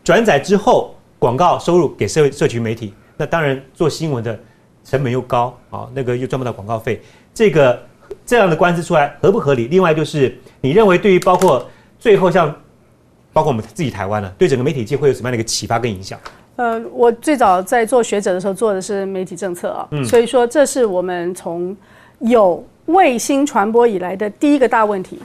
[0.04, 4.38] 转载之后广告收入给社社群媒体，那当然做新闻的
[4.84, 7.02] 成本又高啊，那个又赚不到广告费，
[7.34, 7.80] 这个
[8.26, 9.68] 这样的官司出来合不合理？
[9.68, 11.66] 另外就是你认为对于包括
[12.00, 12.54] 最后像
[13.34, 16.20] 包括我们自己台湾呢，对整个媒体界会有什么样的一个启发跟影响？
[16.58, 21.76] 呃，我最早在做学者的时候做的是媒体政策啊，所以说这是我们从
[22.20, 25.18] 有卫星传播以来的第一个大问题，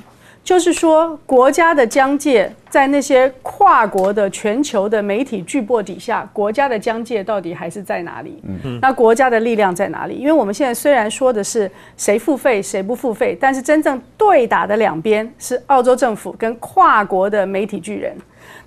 [0.44, 8.42] 就是说国家的疆界在那些跨国的全球的媒体巨擘底下，国家的疆界到底还是在哪里？
[8.46, 10.14] 嗯嗯，那国家的力量在哪里？
[10.14, 18.14] 因为我们现在虽然说的是谁付费谁不付费，但是真正对打的两边是澳洲政府跟跨国的媒体巨人。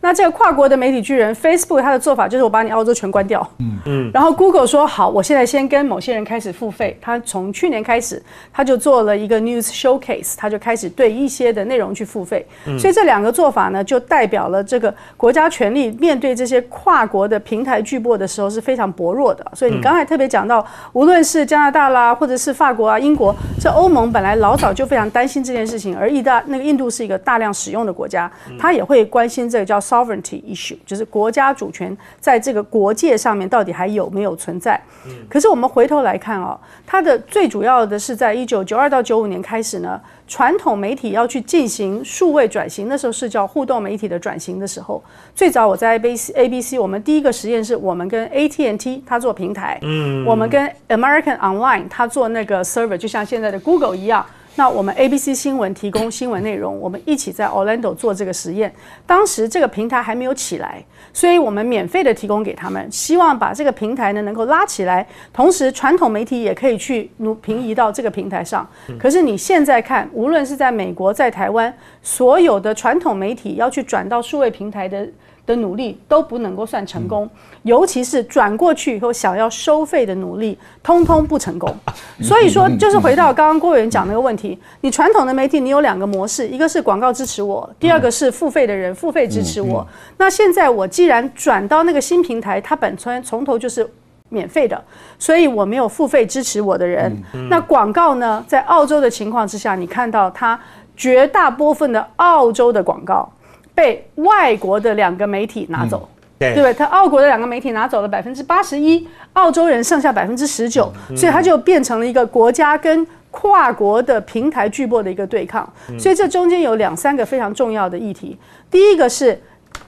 [0.01, 3.45] 那这个跨国的媒体巨人 Facebook，它的做法就是我把你澳洲全关掉。
[3.59, 4.11] 嗯嗯。
[4.13, 6.97] 然后 Google 说好，我现在先跟某些人开始付费。
[7.01, 8.21] 他从去年开始，
[8.51, 12.45] 他就做了一个 News Showcase，他就开始对一些的内容去付费。
[12.77, 19.43] 所以这两个做法呢，就代表了这个国家权力面对这些跨国的平台巨擘的时候是非常薄弱的。
[19.53, 20.63] 所以你刚才特别讲到，
[20.93, 29.79] 无论是加拿大啦，或者是法国啊、英国，这欧盟本来老早就非常担心这件事情，而意大那个印度是一个大量使用的国家，他也会关心这个叫。
[29.79, 34.79] sovereignty issue 就是国家主权在这个国界上面到底还有没有存在？
[35.07, 39.99] 嗯，可是我们回头来看哦，它的最主要的是在一九九二到九五年开始呢，
[40.29, 45.03] 传统媒体要去进行数位转型，那时候是叫互动媒体的转型的时候。
[45.33, 54.23] 最早我在 ABC ABC，我们第一个实验是我们跟 AT&T 它做平台，嗯，我们跟 American Online 它做那个 server，就像现在的 Google 一样。
[54.59, 58.69] 那我们 ABC 新闻提供新闻内容，我们一起在 Orlando 做这个实验。
[59.07, 60.83] 当时这个平台还没有起来，
[61.13, 68.67] 所以我们免费的提供给他们，希望把这个平台呢能够拉起来，同时传统媒体也可以去努平移到这个平台上。
[68.99, 75.07] 可是你现在看，无论是在美国、在台湾，所有的传统媒体要去转到数位平台的。
[75.45, 77.27] 的努力都不能够算成功，
[77.63, 81.75] 尤其是转过去以后想要收费的努力，通通不成功。
[82.21, 89.85] 所以说，就是回到刚刚郭委员讲那个问题，你传统的媒体你有两个模式，一个是广告支持我，第二个是付费的人付费支持我。
[90.17, 93.89] 那现在我既然转到那个新平台，它本身从头就是
[94.29, 94.81] 免费的，
[95.17, 97.11] 所以我没有付费支持我的人。
[97.49, 100.59] 那广告呢，在澳洲的情况之下，你看到它
[100.95, 103.29] 绝大部分的澳洲的广告。
[103.75, 106.73] 被外国的两个媒体拿走，对对不对？
[106.73, 115.71] 他澳国的两个媒体拿走了百分之八十一，澳洲人剩下百分之十九，所以它就变成了一个国家跟跨国的平台巨擘的一个对抗。
[115.99, 118.37] 所以这中间有两三个非常重要的议题，
[118.71, 119.39] 第一个是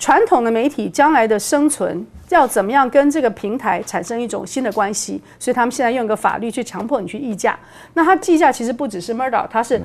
[0.02, 2.06] 传统的媒体将来的生存。
[2.30, 5.22] 要怎么样跟这个平台产生一种新的关系？
[5.38, 7.60] 所以他们现在用一个法律去强迫你去议价。
[7.94, 9.82] 那他计价其实不只是 Murdoch，他是，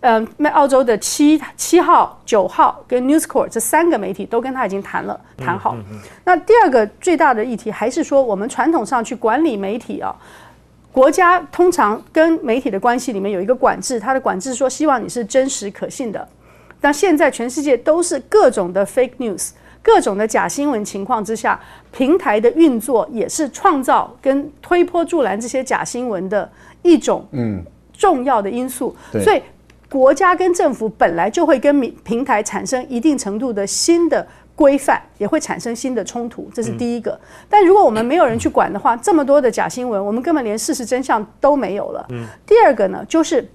[0.00, 5.74] 嗯，那澳洲的七七号、九号跟 News Corp 这三个媒体都跟他已经谈了，谈好。
[6.22, 10.14] 那第二个最大的议题还是说，我们传统上去管理媒体啊，
[10.92, 16.28] 国家通常跟媒体的关系里面有一个管制，它的管制说希望你是真实可信的。
[16.80, 19.50] 但现在全世界都是各种的 fake news。
[19.82, 21.60] 各种的假新闻情况之下，
[21.92, 26.50] 平台的运作也是创造跟推波助澜这些假新闻的
[26.82, 27.62] 一种嗯
[27.92, 28.92] 重要的因素。
[29.22, 29.40] 所以
[29.88, 37.16] 国家跟政府本来就会跟平台产生一定程度的新的规范，也会产生新的冲突，这是第一个。
[37.48, 42.04] 但如果我们没有人去管的话，这么多的假新闻，我们根本连事实真相都没有了。
[42.10, 43.48] 嗯第二个呢，就是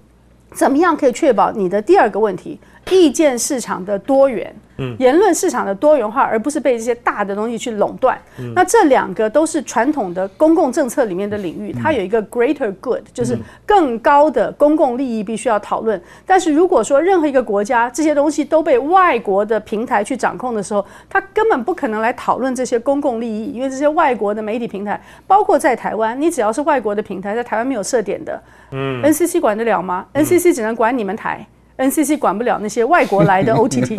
[0.54, 2.58] 怎么样可以确保你的第二个问题？
[2.92, 4.54] 意见市场的多元。
[4.98, 8.20] 言论市场的多元化，而不是被这些大的东西去垄断。
[8.56, 16.02] 那这两个都是传统的公共政策里面的领域，它有一个 greater good，就是更高的公共利益必须要讨论。
[16.26, 31.46] 但是如果说任何一个国家这些东西都被外国的平台去掌控的时候，它根本不可能来讨论这些公共利益，因为这些外国的媒体平台，包括在台湾，你只要是外国的平台，在台湾没有设点的，嗯，NCC 管得了吗？NCC 只能管你们台。
[31.78, 33.98] NCC 管不了那些外国来的 OTT，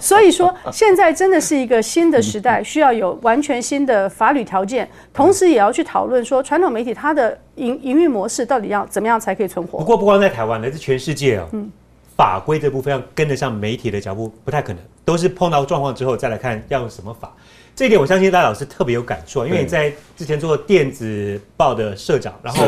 [0.00, 9.78] 所以说现在真的是一个新的时代， 需要有完全新的法律条件，同时也要去讨论说传统媒体它的营营运模式到底要怎么样才可以存活。
[9.78, 11.70] 不过不光在台湾，来自全世界啊，嗯
[12.16, 17.32] 法规这部分要跟得上媒体的脚步不太可能，都是碰到状况之后再来看要用什么法。
[17.80, 22.66] 这一点我相信大老师特别有感触，因为你在之前做电子报的社长，然后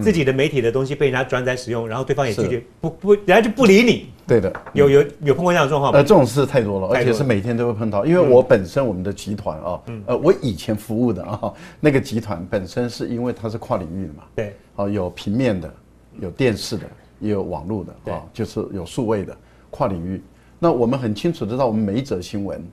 [0.00, 4.06] 自己的媒体的东西被人家转载使用，然后对方也拒绝不不，人家就不理你。
[4.24, 5.98] 对的，有有有碰过这样的状况吗？
[5.98, 8.06] 呃，这种事太多了，而且是每天都会碰到。
[8.06, 15.74] 因为我本身我们的集团啊，呃，我以前服务的啊，那个集团本身是因为它是跨领域的嘛，对，哦，有平面的，
[16.20, 16.84] 有电视的，
[17.18, 19.36] 也有网络的，啊，就是有数位的
[19.70, 20.22] 跨领域。
[20.60, 22.64] 那我们很清楚知道，我们每一则新闻。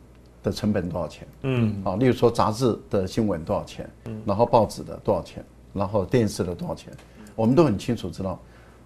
[0.41, 1.27] 的成本多少钱？
[1.43, 3.89] 嗯，啊，例如说杂志的新闻多少钱？
[4.05, 5.43] 嗯，然后报纸的多少钱？
[5.73, 6.91] 然后电视的多少钱？
[7.35, 8.39] 我们都很清楚知道。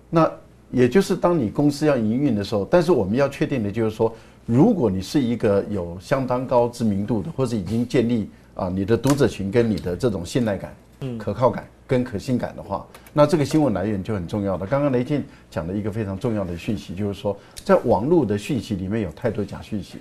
[0.09, 0.29] 那
[0.69, 4.13] 也就是当你公司要营运的时候，但是我们要确定的就是说，
[4.45, 14.67] 如果你是一个有相当高知名度的，或者已经建立啊你的读者群跟你的这种信赖感、嗯，可靠感跟可信感的话，那这个新闻来源就很重要了。
[14.67, 19.99] 刚刚雷静讲了一个非常重要的讯息，就是说在网络的讯息里面有太多假讯息，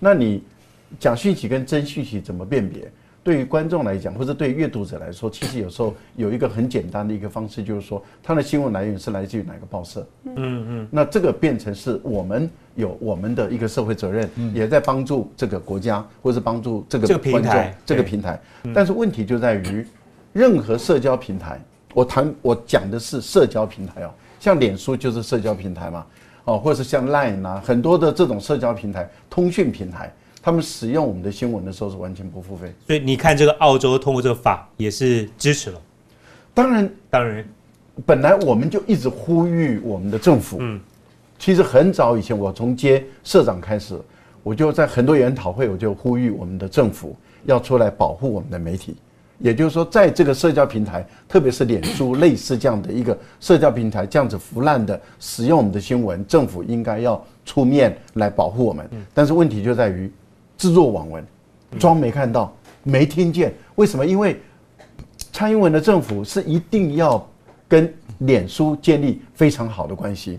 [0.00, 0.42] 那你。
[0.98, 2.90] 假讯息跟真讯息怎么辨别？
[3.24, 10.06] 对于观众来讲，或者对阅读者来说，其实有时候有一个很简单的一个方式，就是说它的新闻来源是来自于哪个报社。
[10.26, 10.88] 嗯嗯。
[10.92, 18.40] 那这个变成是我们有我们的一个社会责任，也在帮助这个国家，或是帮助这个这个平台这个平台。
[18.72, 19.84] 但是问题就在于，
[20.32, 21.60] 任何社交平台，
[21.94, 26.06] 我谈我讲的是社交平台哦，像脸书就是社交平台嘛，
[26.44, 30.12] 哦，或者是像 Line 啊，很多的这种社交平台、通讯平台。
[30.46, 35.82] 他们使用我们的新闻的时候是完全不付费，所以你看这个澳洲通过这个法也是支持了。
[36.54, 37.44] 当然，当然，
[38.06, 40.58] 本来我们就一直呼吁我们的政府。
[40.60, 40.80] 嗯，
[41.36, 44.00] 其实很早以前，我从接社长开始，
[44.44, 48.94] 我就在很多研讨会，我就呼吁我们的政府要出来保护我们的媒体。
[49.40, 58.88] 也就是说，在这个社交平台，特别是脸书类似这样的一个社交平台，这样子腐烂的使用我们的新闻，政府应该要出面来保护我们。
[59.12, 60.08] 但是问题就在于。
[60.56, 61.26] 置若罔闻，
[61.78, 63.54] 装没看到、没听见。
[63.74, 64.06] 为什么？
[64.06, 64.40] 因为
[65.32, 67.26] 蔡英文的政府是一定要
[67.68, 70.38] 跟脸书建立非常好的关系。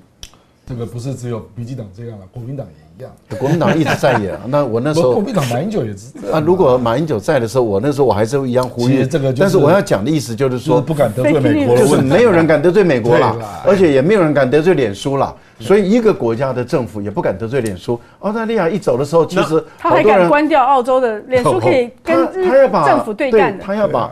[0.65, 3.11] 这个不是只有民进党这样了，国民党也一样。
[3.39, 4.37] 国民党一直在演。
[4.47, 6.31] 那我那时候，国民党马英九也是。
[6.31, 9.31] 啊，如果马英九在的时候，我那时候我还是一样呼吁这个。
[9.31, 13.35] 但是我要讲的意思就是说，不敢得罪美国，就是没有人敢得罪美国了，
[13.65, 15.35] 而且也没有人敢得罪脸书了。
[15.59, 17.99] 所以一个国家的政府也不敢得罪脸书。
[18.19, 23.63] 澳大利亚一走的时候，其实他还敢关掉澳洲的脸书，可以跟政府对干的。
[23.63, 24.11] 他要把，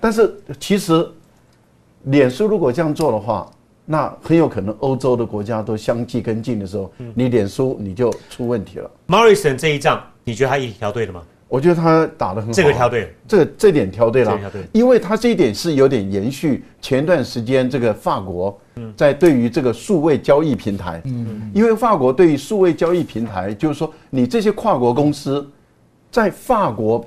[0.00, 1.06] 但是其实
[2.04, 3.46] 脸书如果这样做的话。
[3.90, 8.90] 那很有可能欧洲的国家都相继跟进的时候，你脸书你就出问题了。
[9.06, 11.22] Morrison 这一仗，你觉得他一挑对了吗？
[11.48, 12.52] 我觉得他打得很好。
[12.52, 14.38] 这个挑对，这这点挑对了。
[14.72, 18.60] 因为他这一点是有点延续前段时间这个法国
[18.94, 25.50] 在对于这个数位交易平台，嗯，因为法国对于数位交易平台，就是说你这些跨国公司
[26.10, 27.02] 在法国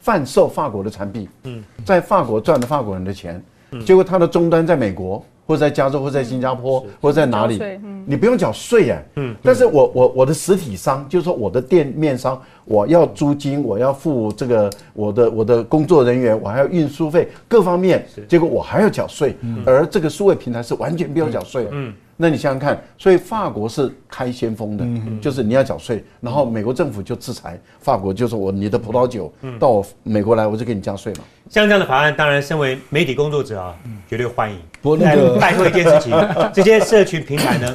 [0.00, 3.44] 贩售法国的产品，嗯，在法国赚了法国人的钱，
[3.84, 5.22] 结果他的终端在美国。
[5.46, 7.60] 或者在加州，或者在新加坡，或者在哪里，
[8.06, 9.04] 你不用缴税哎。
[9.16, 19.36] 嗯，但是我我我的实体商，就是说我的店面商，我要租金，我要付这个我的我的工作人员，我还要运输费，各方面，结果我还要缴税，
[19.66, 21.68] 而这个数位平台是完全不用缴税。
[21.70, 21.92] 嗯。
[22.16, 24.86] 那你想想看，所以法国是开先锋的，
[25.20, 31.24] 就是你要缴税，然后美国政府就制裁法国，就是我你的葡萄酒到我美国来，我就给你加税嘛。
[31.50, 33.74] 像这样的法案，当然身为媒体工作者啊，
[34.08, 34.56] 绝对欢迎。
[34.84, 34.98] 不过
[35.40, 36.12] 拜托一件事情，
[36.52, 37.74] 这些社群平台呢，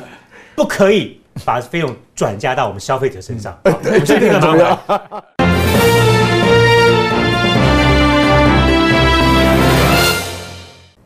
[0.53, 3.57] 不可以把费用转嫁到我们消费者身上。
[3.81, 4.79] 对，这个很重要。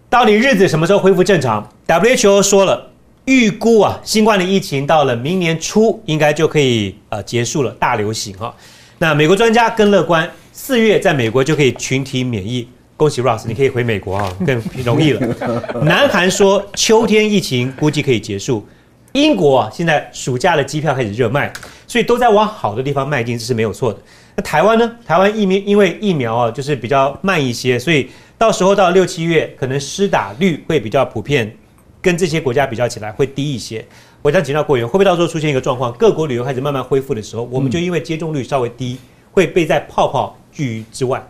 [0.10, 2.90] 到底日子什么时候恢复正常？WHO 说了。
[3.26, 8.54] 预估啊，新冠的疫情到了明年初应该就可以呃结束了大流行哈。
[8.98, 12.68] 那美国专家更乐观，四月在美国就可以群体免疫。
[12.96, 15.36] 恭喜 Ross，你可以回美国啊， 更容易了。
[15.84, 18.66] 南韩说秋天疫情估计可以结束。
[19.14, 21.52] 英国啊，现在暑假的机票开始热卖，
[21.86, 24.00] 所以都在往好的地方迈进，这是没有错的。
[24.36, 24.92] 那台湾呢？
[25.06, 31.56] 台湾疫苗因为疫苗啊，就是比较慢一些，所以到时候到六七月，可能施打率会比较普遍，
[32.02, 33.86] 跟这些国家比较起来会低一些。
[34.24, 38.98] 我想请教国员，会不会到时候出现一个状况，各国旅游开始慢慢恢复的时候，我们就因为接种率稍微低，
[39.32, 41.24] 会被在泡泡拒于之外？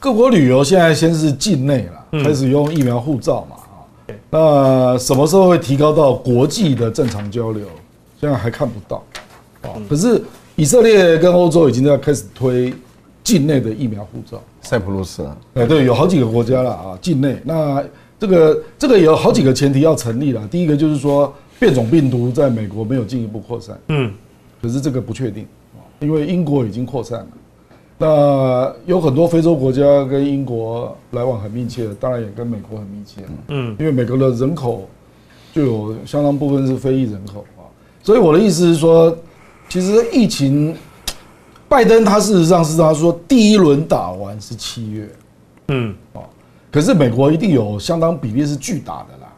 [0.00, 3.56] 各国旅游现在先是境内了，开始用疫苗护照嘛。
[4.30, 7.66] 那什么时候会提高到国际的正常交流？
[8.20, 9.02] 现在还看不到，
[9.62, 10.22] 啊，可是
[10.54, 12.72] 以色列跟欧洲已经在开始推
[13.24, 14.40] 境内的疫苗护照。
[14.62, 17.36] 塞浦路斯啊，哎，对，有好几个国家了啊，境内。
[17.44, 17.82] 那
[18.20, 20.46] 这个这个有好几个前提要成立了。
[20.48, 24.12] 第一个就是说变种病毒在美国没有进一步扩散，嗯，
[24.62, 25.46] 可是这个不确定，
[26.00, 27.26] 因为英国已经扩散了。
[28.00, 33.22] 那有很多非洲国家跟英国来往很密切，当然也跟美国很密切。
[33.48, 34.88] 嗯，因为美国的人口
[35.52, 37.44] 就有相当部分是非裔人口。
[37.56, 37.66] 啊，
[38.04, 39.16] 所以我的意思是说，
[39.68, 40.76] 其实疫情，
[41.68, 45.08] 拜登他事实上是他说第一轮打完是七月，
[45.66, 46.22] 嗯，哦，
[46.70, 49.32] 可是美国一定有相当比例是巨打的啦，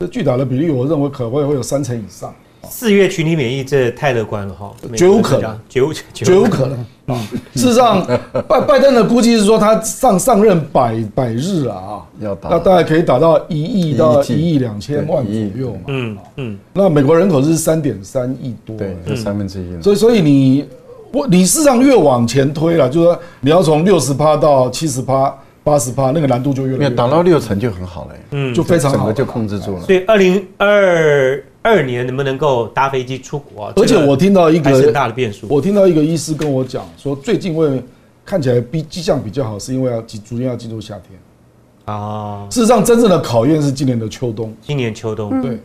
[0.00, 2.34] 这巨打的比例，我认为可能会会有三成以上。
[2.68, 6.78] 四月群体免疫，这太乐观了哈，绝无可能，绝无绝无可能。
[7.06, 7.18] 啊！
[7.56, 8.06] 事实上，
[8.46, 15.80] 拜拜登的估计是说，他上上任百百日啊，啊，要打，那大概可以打到一亿到一亿两千万左右嘛。
[15.88, 19.82] 嗯嗯，那美国人口是三点三亿多，对，就三分之一。
[19.82, 20.64] 所以所以你
[21.12, 25.34] 我你事实上越往前推了，就是说你要从六十趴到七十趴、
[25.64, 29.80] 八十趴，那个难度就越来越打到六成就很好了，嗯，就非常好，整个就控制住了。
[29.82, 31.44] 所以二零二。
[31.62, 33.72] 二年能不能够搭飞机出国？
[33.76, 35.46] 而且我听到一个很大的变数。
[35.48, 37.80] 我听到一个医师跟我讲说，最近为
[38.24, 41.18] 看起来比迹象比较好，是因为要逐逐渐要进入夏天
[41.84, 42.46] 啊。
[42.50, 44.52] 事实上，真正的考验是今年的秋冬。
[44.60, 45.56] 今年秋冬，对。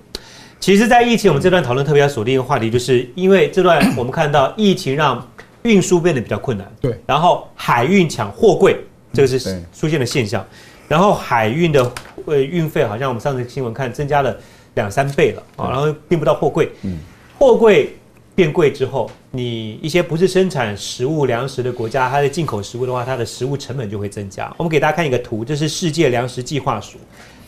[0.59, 5.27] 其实，在疫情我们这段讨论特别要锁定一个话题，就是因为这段 我们看到疫情让
[5.63, 6.99] 运输变得比较困难，对。
[7.05, 8.79] 然后海运抢货柜，
[9.13, 10.45] 这个是出现的现象。
[10.87, 11.91] 然后海运的
[12.25, 14.35] 呃运费，好像我们上次新闻看增加了。
[14.77, 16.97] 两三倍了啊，然后并不到货柜，嗯，
[17.37, 17.93] 货柜
[18.33, 24.49] 变贵之后，你一些不是生产食物粮食的国家，它的进口食物的话，它的食物成本就会增加。
[24.57, 26.97] 我们给大家看一个图，这是世界粮食计划署，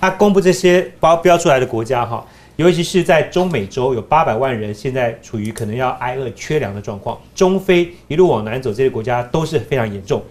[0.01, 2.25] 它公布这些包标出来的国家哈，
[2.55, 10.21] 尤其是在中美洲有八百万人现在处于可能要挨饿缺粮的状况，中非一路往南走这些国家都是非常严重。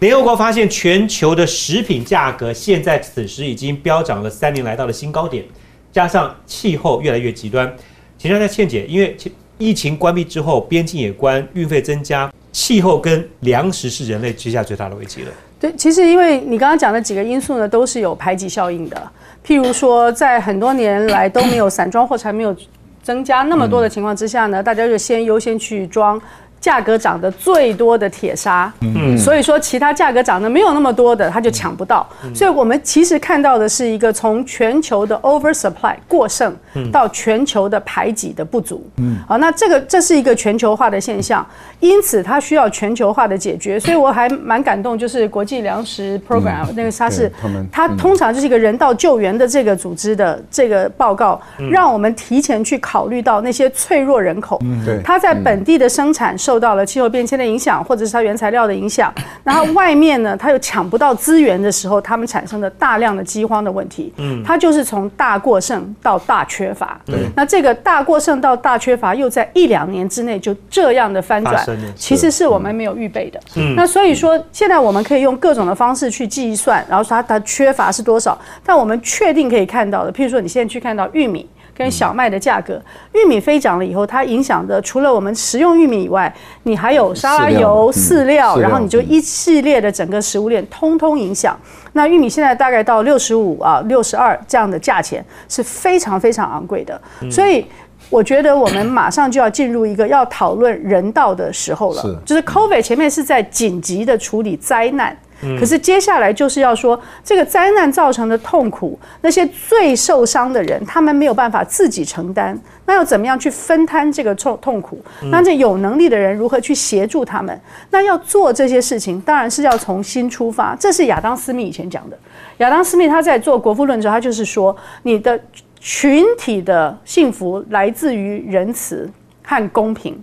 [0.00, 5.44] 联合国发现全球的食品价格现在此时已经飙涨了三年来到了新高点。
[5.92, 7.72] 加上气候越来越极端，
[8.16, 9.16] 请教一下倩姐，因为
[9.58, 15.28] 疫情关闭之后，边境也关，运费增加，气候跟粮食是人类之下最大的危机了。
[15.58, 19.12] 对，其实因为你刚刚讲的几个因素呢，都是有排挤效应的。
[19.46, 22.56] 譬如说，在很多年来都没有散装货才没有
[23.02, 26.20] 增加那么多的情况之下呢，大家就先优先去装。
[26.60, 32.06] 价格涨得最多的铁砂，嗯，所以说其他价格涨得没有那么多的，它就抢不到。
[32.34, 36.54] 所以我们其实看到的是一个从全球的 oversupply 过剩，
[36.92, 38.86] 到全球的排挤的不足。
[38.98, 41.44] 嗯，啊，那这个这是一个全球化的现象，
[41.80, 43.80] 因此它需要全球化的解决。
[43.80, 47.32] 所以我还蛮感动，就是国际粮食 program 那个它是
[47.72, 51.40] 它通常就是一个人道救援的这个组织的这个报告，
[51.70, 54.60] 让我们提前去考虑到那些脆弱人口。
[54.62, 56.36] 嗯，对，它在本地的生产。
[56.50, 81.48] 受到了气候变迁的影响，或者是它原材料的影响，然后外面呢，它又抢不到资源的时候，他们产生的大量的饥荒的问题，嗯，它就是从大过剩到大缺乏，对，那这个大过剩到大缺乏又在一两年之内就这样的翻转，其实是我们没有预备的，嗯，那所以说现在我们可以用各种的方式去计算，然后说它它缺乏是多少，但我们确定可以看到的，譬如说你现在去看到玉米。
[81.80, 82.78] 跟小麦的价格，
[83.14, 86.30] 玉米飞涨了以后，它影响的除了我们食用玉米以外，
[86.64, 91.58] 你还有沙拉油、饲料，然后你就一系列的整个食物链通通影响。
[91.94, 97.00] 那玉米现在大概到六十五啊、六十二这样的价钱是非常非常昂贵的，
[97.30, 97.64] 所以
[98.10, 102.20] 我觉得我们马上就要进入一个要讨论人道的时候了。
[102.26, 105.16] 就是 COVID 前面是在紧急的处理灾难。
[105.58, 112.54] 可是接下来就是要说，这个灾难造成的痛苦，那些最受伤的人，他们没有办法自己承担，
[112.84, 115.02] 那要怎么样去分摊这个痛痛苦？
[115.30, 117.58] 那这有能力的人如何去协助他们？
[117.88, 120.76] 那要做这些事情，当然是要从新出发。
[120.78, 122.18] 这是亚当斯密以前讲的。
[122.58, 125.40] 亚当斯密他在做国富论之后，他就是说，你的
[125.80, 129.10] 群体的幸福来自于仁慈
[129.42, 130.22] 和公平。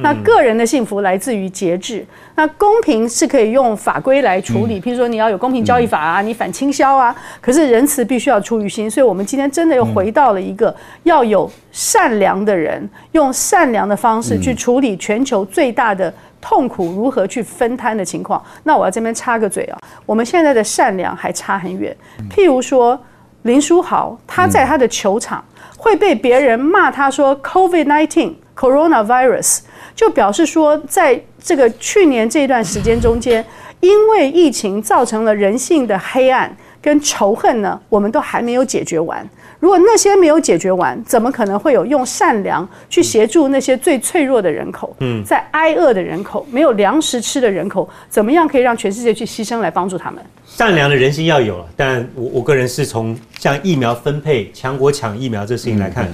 [0.00, 2.04] 那个人的幸福来自于节制。
[2.34, 7.16] 那公平是可以用法规来处理，譬如说你要有公平交易法啊，你反倾销啊。
[7.40, 10.74] 可是仁慈必须要出于心，所以我们今天真的又回到了一个
[11.04, 16.12] 要有善良的人，用善良的方式去处理全球最大的
[16.42, 18.44] 痛苦如何去分摊的情况。
[18.64, 21.96] 那我要这边插个嘴啊，我们现在的善良还差很远。
[22.28, 23.00] 譬如说
[23.46, 25.42] 林书豪，他在他的球场
[25.78, 29.60] 会被别人骂他说 “COVID nineteen coronavirus”，
[29.94, 31.18] 就表示说在。
[31.38, 33.44] 这个去年这段时间中间，
[33.78, 36.52] 因为疫情造成了人性的黑暗
[36.82, 39.24] 跟仇恨呢，我们都还没有解决完。
[39.58, 44.94] 如果那些没有解决完，怎么可能会有用善良去协助那些最脆弱的人口？
[45.00, 50.22] 嗯，在挨饿的人口、没有粮食吃的人口，怎么样可以让全世界去牺牲来帮助他们？
[50.46, 56.08] 善良的人心要有了，但我我个人是从像疫苗分配、强国抢疫苗这事情来看，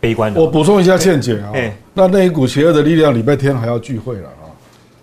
[0.00, 0.40] 悲观的。
[0.40, 1.52] 我补充一下，倩姐啊，
[1.94, 4.28] 那那一股邪恶的力量，礼拜天还要聚会了。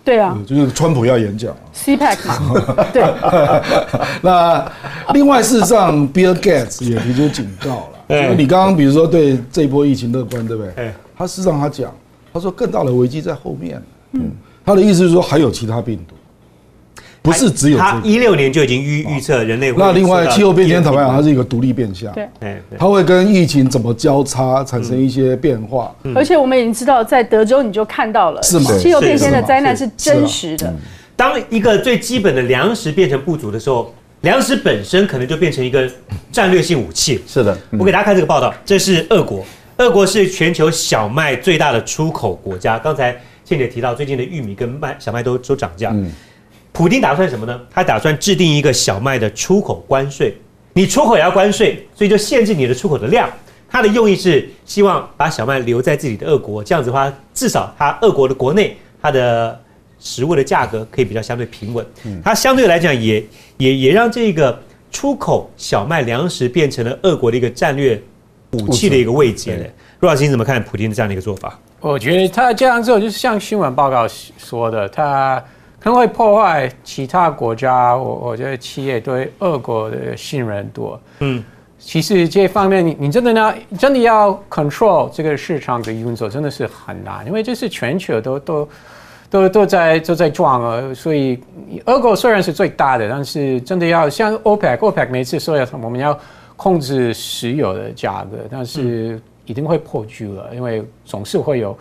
[0.08, 2.86] 对啊，就是川普要演讲，CPAC 嘛。
[2.94, 3.04] 对。
[4.24, 4.66] 那
[5.14, 8.32] 另外，事实上，Bill Gates 也提出警告了。
[8.38, 10.94] 你刚刚比如说对这一波疫情乐观，对不对？
[11.18, 11.94] 他事实上他讲，
[12.32, 13.84] 他说更大的危机在后面。
[14.14, 14.32] 嗯。
[14.66, 16.16] 他的意思是说还有其他病毒。
[17.28, 19.74] 不是只有他一六年就已经预预测人类。
[19.74, 22.10] 那另外气候变迁，坦白讲，它是一个独立变相。
[22.14, 22.26] 对，
[22.78, 25.94] 它会跟疫情怎么交叉产生一些变化。
[26.16, 28.72] 而且我们已经知道，在德州你就看到了，是吗？
[28.80, 30.74] 气候变迁的灾难是真实的。
[31.18, 35.90] 当一个最基本的粮食变成不足的时候，粮食本身可能就变成一个
[36.32, 37.22] 战略性武器。
[37.28, 39.44] 是的，我给大家看这个报道，这是俄国，
[39.78, 42.80] 俄国是全球小麦最大的出口国家。
[42.80, 45.94] 刚才倩姐提到，最近的玉米跟麦小麦都都涨价。
[46.78, 47.60] 普京打算什么呢？
[47.72, 50.38] 他打算制定一个小麦的出口关税，
[50.74, 53.28] 你出口也要关税，所以就限制你的出口的量。
[53.68, 59.60] 他的用意是希望把小麦留在自己的俄国，这样子的话，至少他俄国的国内它的
[59.98, 61.84] 食物的价格可以比较相对平稳。
[62.24, 63.26] 它相对来讲也
[63.58, 68.00] 也也让这个出口小麦粮食变成了俄国的一个战略
[68.52, 69.74] 武器的一个位阶嘞。
[70.02, 71.60] 陆老师你怎么看普京的这样的一个做法？
[71.80, 75.44] 我觉得他这样做就是像新闻报告说的，他。
[75.88, 81.00] 可能会破坏其他国家，我我觉得企业对俄国的信任度。
[81.20, 81.42] 嗯，
[81.80, 88.70] 其实这方面，你你真的呢，真的要 control 这个市场的运作，真的是很难，因为这是全球都都
[89.30, 90.94] 都都在都在撞啊。
[90.94, 91.40] 所以
[91.86, 96.20] 俄国虽然是最大的，但是真的要像 OPEC，OPEC 每次说要我们要
[96.58, 101.78] 控制石油的价格，但是一定会破局了，因为总是会有。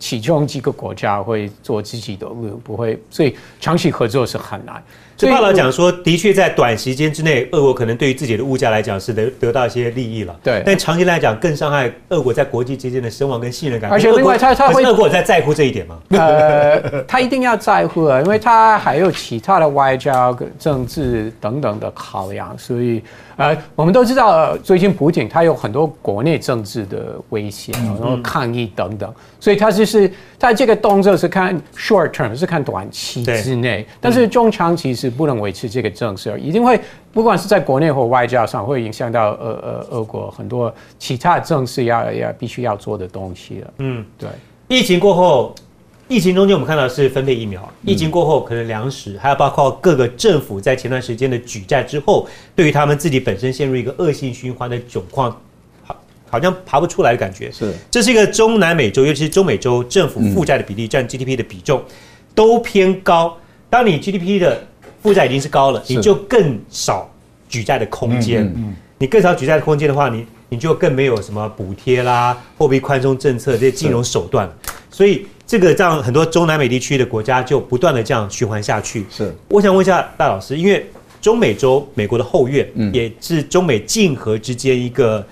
[0.00, 4.82] 其中几个国家会做自己的路，不会，所以长期合作是很难。
[5.20, 10.34] 这报道讲说，的确在短时间之内，俄国可能对于自己的物价来讲是得得到一些利益了。
[10.42, 13.90] 对，但长期来讲更伤害俄国在国际之间的声望跟信任感。
[13.90, 15.98] 而且另外，他他会俄国在在乎这一点吗？
[16.08, 23.02] 呃，他一定要在乎啊，因为他还有其他的外交、政治等等的考量，所以。
[23.36, 36.80] 呃，我们都知道，最近普京他有很多国内政治的威胁，然后抗议等等，所以他就是他这个动作是看 short term，是看短期之内，但是中长期是不能维持这个政策，一定会
[37.12, 43.72] 不管是在国内或外交上，会影响到呃呃俄国很多其他政策要要必须要做的东西了。
[43.78, 44.28] 嗯，对，
[44.68, 45.54] 疫情过后。
[46.12, 47.72] 疫情中间，我们看到是分配疫苗。
[47.84, 55.30] 疫情过后，可能粮食，还有包括各个政府在前段时间的举债之后，对于他们自己本身陷入一个恶性循环的窘况，
[55.84, 55.96] 好，
[56.28, 57.48] 好像爬不出来的感觉。
[57.52, 61.80] 是，这是一个中南美洲，尤其是中美洲政府负债的比例占 GDP 的比重
[62.34, 63.36] 都偏高。
[63.68, 64.60] 当你 GDP 的
[65.02, 67.10] 负债已经是高了，你就更少
[67.48, 68.44] 举债的空间。
[68.56, 74.50] 嗯你更少举债的空间的话，你你就更没有什么补贴啦、货币宽松政策这些金融手段，
[74.90, 75.26] 所以。
[75.46, 79.04] 这个让很多中南美地区的国家就不断的这样循环下去。
[79.10, 80.86] 是，我想问一下大老师，因为
[81.20, 85.26] 中美洲美国的后院，也是中美竞合之间一个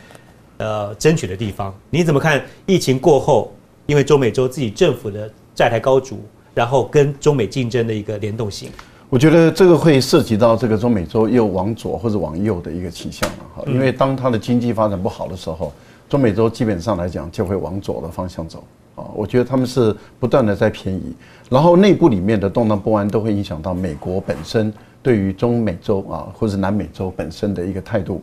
[0.56, 1.72] 呃争取的地方。
[1.88, 3.54] 你怎么看疫情过后，
[3.86, 6.20] 因为中美洲自己政府的债台高筑，
[6.52, 8.70] 然后跟中美竞争的一个联动性？
[9.10, 13.64] 我觉得这个会涉及到这个中美洲又往左或者往右的一个倾向了哈。
[13.66, 15.72] 因为当它的经济发展不好的时候，
[16.08, 18.62] 中美洲基本上来讲就会往左的方向走。
[18.96, 21.14] 啊，我觉得他们是不断的在偏移，
[21.48, 24.72] 然后内部里面的动荡不安都会影响到美国本身
[25.02, 28.20] 对于中美洲啊，或者南美洲本身的一个态度。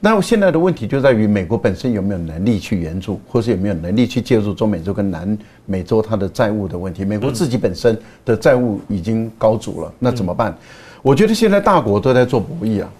[0.00, 7.04] 那现在的问题就在于美国本身有没有能力去援助，或是有没有能力去介入中美洲跟南美洲它的债务的问题。
[7.04, 10.56] 美国自己本身的债务已经高筑了，那怎么办？
[11.02, 12.90] 我觉得现在大国都在做博弈啊，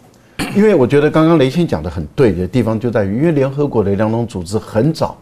[0.56, 5.16] 因为我觉得刚刚雷欣讲的很对的地方就在于，因为联合国的粮农组织很早。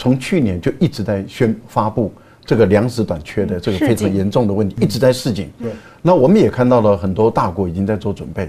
[0.00, 2.12] 从去年就一直在宣发布
[2.46, 5.50] 这个粮食短缺的这个非常严重的问题，一直在示警。
[5.60, 8.48] 对，那我们也看到了很多大国已经在做准备，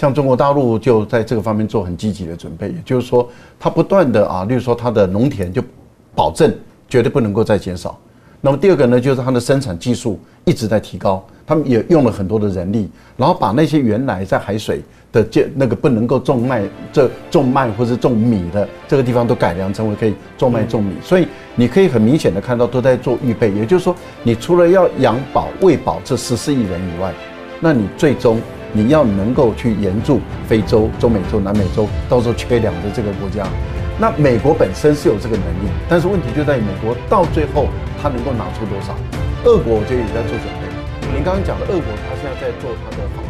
[0.00, 3.28] 像中国大陆就在这个方面做很积极的准备，也就是说，
[3.58, 5.62] 它不断的啊，例如说它的农田就
[6.14, 6.50] 保证
[6.88, 7.98] 绝对不能够再减少。
[8.40, 14.80] 那么第二个呢，就是它的生产技术一直在提高，他们也用了很多的人力，然后把那些原来在海水
[15.12, 23.52] 的这那个不能够种麦、这种麦或者种米的这个地方都改良成为可以种麦种米，所以你可以很明显的看到都在做预备。
[23.52, 27.12] 也就是说，你除了要养饱喂饱这十四亿人以外，
[27.60, 28.40] 那你最终
[28.72, 33.46] 你要能够去援助非洲、中美洲、南美洲到时候缺粮的这个国家。
[33.98, 37.68] 那美国本身是有这个能力，但是问题就在于美国到最后
[38.00, 38.96] 他能够拿出多少？
[39.44, 41.14] 俄国我觉得也在做准备。
[41.14, 43.29] 您刚刚讲的俄国，他现在在做他的。